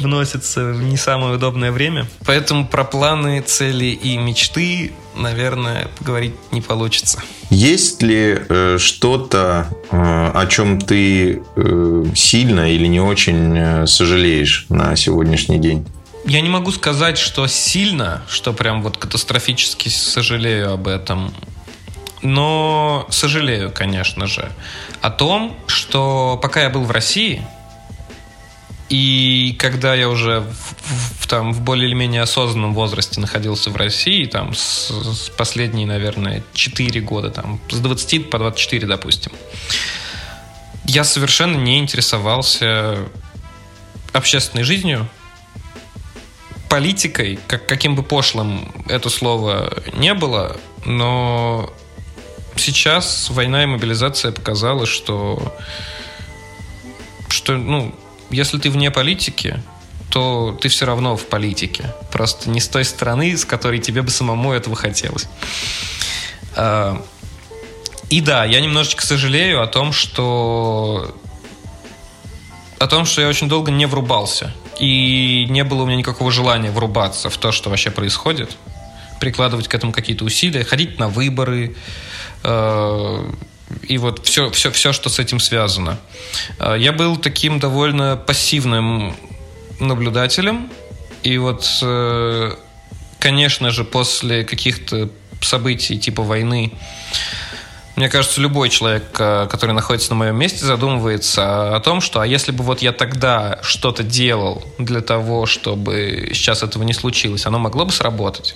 вносится 0.00 0.72
в 0.72 0.82
не 0.82 0.96
самое 0.96 1.34
удобное 1.34 1.72
время. 1.72 2.06
Поэтому 2.24 2.66
про 2.66 2.84
планы, 2.84 3.40
цели 3.40 3.86
и 3.86 4.16
мечты, 4.16 4.92
наверное, 5.14 5.88
поговорить 5.98 6.34
не 6.52 6.60
получится. 6.60 7.22
Есть 7.50 8.02
ли 8.02 8.38
э, 8.48 8.78
что-то, 8.78 9.68
э, 9.90 9.96
о 10.34 10.46
чем 10.46 10.80
ты 10.80 11.42
э, 11.56 12.04
сильно 12.14 12.70
или 12.70 12.86
не 12.86 13.00
очень 13.00 13.56
э, 13.56 13.86
сожалеешь 13.86 14.66
на 14.68 14.96
сегодняшний 14.96 15.58
день? 15.58 15.86
Я 16.24 16.40
не 16.40 16.48
могу 16.48 16.72
сказать, 16.72 17.18
что 17.18 17.46
сильно, 17.46 18.22
что 18.28 18.52
прям 18.52 18.82
вот 18.82 18.96
катастрофически 18.96 19.88
сожалею 19.88 20.72
об 20.72 20.88
этом. 20.88 21.32
Но 22.22 23.06
сожалею, 23.10 23.70
конечно 23.72 24.26
же, 24.26 24.50
о 25.02 25.10
том, 25.10 25.56
что 25.68 26.38
пока 26.42 26.62
я 26.62 26.70
был 26.70 26.82
в 26.82 26.90
России, 26.90 27.46
и 28.88 29.56
когда 29.58 29.94
я 29.94 30.08
уже 30.08 30.40
в, 30.40 31.20
в, 31.20 31.26
там, 31.26 31.52
в 31.52 31.60
более 31.60 31.88
или 31.88 31.94
менее 31.94 32.22
осознанном 32.22 32.72
возрасте 32.72 33.20
находился 33.20 33.70
в 33.70 33.76
России, 33.76 34.26
там, 34.26 34.54
с, 34.54 34.90
с 34.90 35.28
последние, 35.30 35.86
наверное, 35.86 36.44
4 36.52 37.00
года, 37.00 37.30
там, 37.30 37.60
с 37.68 37.78
20 37.78 38.30
по 38.30 38.38
24, 38.38 38.86
допустим, 38.86 39.32
я 40.84 41.02
совершенно 41.02 41.56
не 41.56 41.78
интересовался 41.78 42.98
общественной 44.12 44.62
жизнью, 44.62 45.08
политикой, 46.68 47.38
как, 47.46 47.66
каким 47.66 47.96
бы 47.96 48.02
пошлым 48.02 48.72
это 48.88 49.10
слово 49.10 49.82
не 49.94 50.14
было, 50.14 50.56
но 50.84 51.72
сейчас 52.56 53.30
война 53.30 53.64
и 53.64 53.66
мобилизация 53.66 54.32
показала, 54.32 54.86
что, 54.86 55.56
что 57.28 57.56
ну, 57.56 57.94
если 58.30 58.58
ты 58.58 58.70
вне 58.70 58.90
политики, 58.90 59.62
то 60.10 60.56
ты 60.60 60.68
все 60.68 60.86
равно 60.86 61.16
в 61.16 61.26
политике. 61.26 61.92
Просто 62.12 62.50
не 62.50 62.60
с 62.60 62.68
той 62.68 62.84
стороны, 62.84 63.36
с 63.36 63.44
которой 63.44 63.78
тебе 63.78 64.02
бы 64.02 64.10
самому 64.10 64.52
этого 64.52 64.76
хотелось. 64.76 65.28
А, 66.54 67.02
и 68.08 68.20
да, 68.20 68.44
я 68.44 68.60
немножечко 68.60 69.04
сожалею 69.04 69.62
о 69.62 69.66
том, 69.66 69.92
что 69.92 71.14
о 72.78 72.86
том, 72.86 73.04
что 73.04 73.22
я 73.22 73.28
очень 73.28 73.48
долго 73.48 73.70
не 73.70 73.86
врубался. 73.86 74.54
И 74.78 75.46
не 75.48 75.64
было 75.64 75.82
у 75.82 75.86
меня 75.86 75.96
никакого 75.96 76.30
желания 76.30 76.70
врубаться 76.70 77.30
в 77.30 77.36
то, 77.38 77.50
что 77.50 77.70
вообще 77.70 77.90
происходит. 77.90 78.56
Прикладывать 79.18 79.68
к 79.68 79.74
этому 79.74 79.92
какие-то 79.92 80.24
усилия, 80.24 80.62
ходить 80.62 80.98
на 80.98 81.08
выборы, 81.08 81.74
э, 82.42 83.30
и 83.82 83.98
вот 83.98 84.24
все, 84.26 84.50
все, 84.50 84.70
все, 84.70 84.92
что 84.92 85.08
с 85.08 85.18
этим 85.18 85.40
связано. 85.40 85.98
А, 86.58 86.74
я 86.74 86.92
был 86.92 87.16
таким 87.16 87.58
довольно 87.58 88.16
пассивным 88.16 89.16
наблюдателем, 89.80 90.70
и 91.22 91.38
вот, 91.38 91.66
э, 91.82 92.54
конечно 93.18 93.70
же, 93.70 93.84
после 93.84 94.44
каких-то 94.44 95.10
событий 95.40 95.98
типа 95.98 96.22
войны, 96.22 96.72
мне 97.96 98.08
кажется, 98.08 98.40
любой 98.40 98.68
человек, 98.68 99.04
э, 99.18 99.48
который 99.50 99.72
находится 99.72 100.10
на 100.10 100.16
моем 100.16 100.36
месте, 100.36 100.64
задумывается 100.64 101.74
о 101.74 101.80
том, 101.80 102.00
что 102.00 102.20
а 102.20 102.26
если 102.26 102.52
бы 102.52 102.62
вот 102.62 102.82
я 102.82 102.92
тогда 102.92 103.58
что-то 103.62 104.02
делал 104.02 104.62
для 104.78 105.00
того, 105.00 105.46
чтобы 105.46 106.30
сейчас 106.32 106.62
этого 106.62 106.82
не 106.84 106.94
случилось, 106.94 107.46
оно 107.46 107.58
могло 107.58 107.86
бы 107.86 107.92
сработать. 107.92 108.54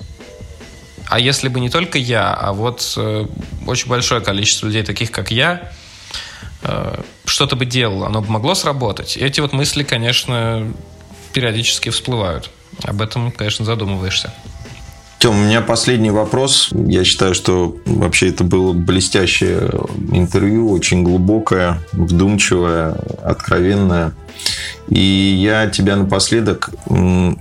А 1.10 1.18
если 1.18 1.48
бы 1.48 1.58
не 1.58 1.68
только 1.70 1.98
я, 1.98 2.32
а 2.32 2.52
вот 2.52 2.94
э, 2.96 3.26
очень 3.66 3.88
большое 3.88 4.20
количество 4.20 4.66
людей, 4.66 4.84
таких 4.84 5.10
как 5.10 5.32
я, 5.32 5.72
э, 6.62 7.02
что-то 7.24 7.56
бы 7.56 7.66
делало, 7.66 8.06
оно 8.06 8.22
бы 8.22 8.30
могло 8.30 8.54
сработать. 8.54 9.16
Эти 9.16 9.40
вот 9.40 9.52
мысли, 9.52 9.82
конечно, 9.82 10.72
периодически 11.32 11.88
всплывают. 11.88 12.48
Об 12.84 13.02
этом, 13.02 13.32
конечно, 13.32 13.64
задумываешься. 13.64 14.32
Тем, 15.20 15.32
у 15.32 15.44
меня 15.44 15.60
последний 15.60 16.10
вопрос. 16.10 16.70
Я 16.72 17.04
считаю, 17.04 17.34
что 17.34 17.76
вообще 17.84 18.30
это 18.30 18.42
было 18.42 18.72
блестящее 18.72 19.70
интервью, 20.12 20.70
очень 20.70 21.02
глубокое, 21.02 21.78
вдумчивое, 21.92 22.92
откровенное. 23.22 24.12
И 24.88 24.98
я 24.98 25.66
тебя 25.66 25.96
напоследок 25.96 26.70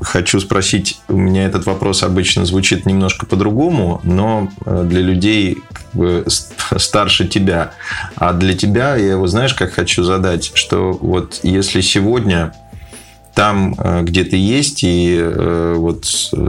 хочу 0.02 0.42
спросить, 0.42 1.00
у 1.08 1.16
меня 1.16 1.46
этот 1.46 1.68
вопрос 1.68 2.04
обычно 2.04 2.44
звучит 2.44 2.86
немножко 2.86 3.26
по-другому, 3.26 4.02
но 4.04 4.50
э, 4.66 4.84
для 4.86 5.00
людей 5.00 5.60
как 5.72 5.86
бы 5.94 6.26
старше 6.28 7.30
тебя. 7.30 7.72
А 8.18 8.34
для 8.34 8.56
тебя 8.56 8.98
я 8.98 9.12
его, 9.12 9.28
знаешь, 9.28 9.54
как 9.54 9.72
хочу 9.72 10.04
задать, 10.04 10.52
что 10.54 10.92
вот 10.92 11.40
если 11.44 11.80
сегодня 11.80 12.54
там, 13.36 13.76
где 14.04 14.24
ты 14.24 14.38
есть, 14.38 14.80
и 14.84 15.22
вот 15.76 16.06
с 16.06 16.44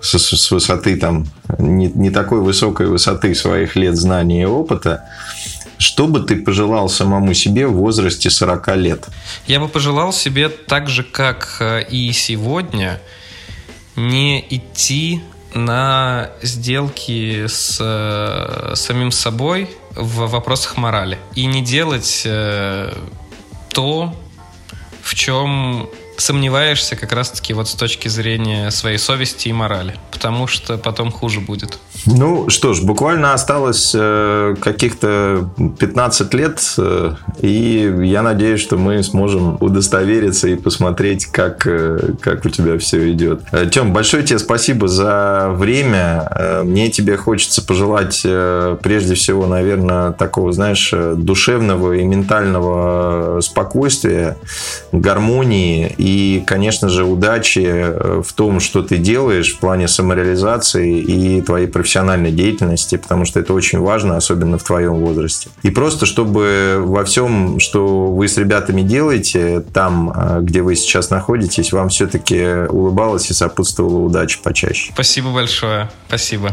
с, 0.00 0.18
с 0.18 0.50
высоты 0.50 0.96
там 0.96 1.26
не, 1.58 1.88
не 1.88 2.10
такой 2.10 2.40
высокой 2.40 2.86
высоты 2.86 3.34
своих 3.34 3.76
лет 3.76 3.96
знаний 3.96 4.42
и 4.42 4.46
опыта, 4.46 5.04
что 5.78 6.06
бы 6.06 6.20
ты 6.20 6.36
пожелал 6.36 6.88
самому 6.88 7.34
себе 7.34 7.66
в 7.66 7.74
возрасте 7.74 8.30
40 8.30 8.76
лет? 8.76 9.06
Я 9.46 9.60
бы 9.60 9.68
пожелал 9.68 10.12
себе 10.12 10.48
так 10.48 10.88
же, 10.88 11.02
как 11.02 11.58
э, 11.60 11.84
и 11.88 12.12
сегодня, 12.12 13.00
не 13.96 14.44
идти 14.50 15.22
на 15.54 16.30
сделки 16.42 17.46
с 17.46 17.78
э, 17.80 18.74
самим 18.74 19.10
собой 19.10 19.70
в 19.98 20.28
вопросах 20.28 20.76
морали 20.76 21.18
и 21.34 21.44
не 21.46 21.60
делать 21.60 22.22
э, 22.24 22.96
то, 23.70 24.14
в 25.02 25.14
чем 25.14 25.90
сомневаешься 26.16 26.96
как 26.96 27.12
раз-таки 27.12 27.52
вот 27.52 27.68
с 27.68 27.74
точки 27.74 28.08
зрения 28.08 28.70
своей 28.70 28.98
совести 28.98 29.48
и 29.48 29.52
морали, 29.52 29.96
потому 30.10 30.46
что 30.46 30.78
потом 30.78 31.10
хуже 31.10 31.40
будет. 31.40 31.78
Ну 32.10 32.48
что 32.48 32.72
ж, 32.72 32.82
буквально 32.82 33.34
осталось 33.34 33.92
э, 33.94 34.54
каких-то 34.60 35.50
15 35.78 36.34
лет, 36.34 36.60
э, 36.78 37.14
и 37.40 37.94
я 38.04 38.22
надеюсь, 38.22 38.60
что 38.60 38.76
мы 38.76 39.02
сможем 39.02 39.58
удостовериться 39.60 40.48
и 40.48 40.54
посмотреть, 40.54 41.26
как, 41.26 41.66
э, 41.66 42.12
как 42.20 42.46
у 42.46 42.48
тебя 42.48 42.78
все 42.78 43.12
идет. 43.12 43.42
Тем, 43.72 43.92
большое 43.92 44.22
тебе 44.22 44.38
спасибо 44.38 44.88
за 44.88 45.50
время. 45.52 46.62
Мне 46.64 46.90
тебе 46.90 47.16
хочется 47.16 47.64
пожелать 47.64 48.22
прежде 48.82 49.14
всего, 49.14 49.46
наверное, 49.46 50.12
такого, 50.12 50.52
знаешь, 50.52 50.92
душевного 50.92 51.94
и 51.94 52.04
ментального 52.04 53.40
спокойствия, 53.42 54.36
гармонии 54.92 55.94
и, 55.98 56.42
конечно 56.46 56.88
же, 56.88 57.04
удачи 57.04 58.22
в 58.22 58.32
том, 58.32 58.60
что 58.60 58.82
ты 58.82 58.96
делаешь 58.96 59.54
в 59.54 59.58
плане 59.58 59.88
самореализации 59.88 60.98
и 61.00 61.42
твоей 61.42 61.66
профессиональной 61.66 61.97
профессиональной 61.98 62.30
деятельности, 62.30 62.96
потому 62.96 63.24
что 63.24 63.40
это 63.40 63.52
очень 63.52 63.80
важно, 63.80 64.16
особенно 64.16 64.58
в 64.58 64.62
твоем 64.62 64.94
возрасте. 64.94 65.50
И 65.62 65.70
просто, 65.70 66.06
чтобы 66.06 66.76
во 66.78 67.04
всем, 67.04 67.58
что 67.58 68.06
вы 68.06 68.28
с 68.28 68.38
ребятами 68.38 68.82
делаете, 68.82 69.64
там, 69.72 70.12
а, 70.14 70.40
где 70.40 70.62
вы 70.62 70.76
сейчас 70.76 71.10
находитесь, 71.10 71.72
вам 71.72 71.88
все-таки 71.88 72.66
улыбалось 72.68 73.30
и 73.30 73.34
сопутствовала 73.34 73.98
удача 73.98 74.38
почаще. 74.42 74.92
Спасибо 74.94 75.32
большое. 75.32 75.90
Спасибо. 76.06 76.50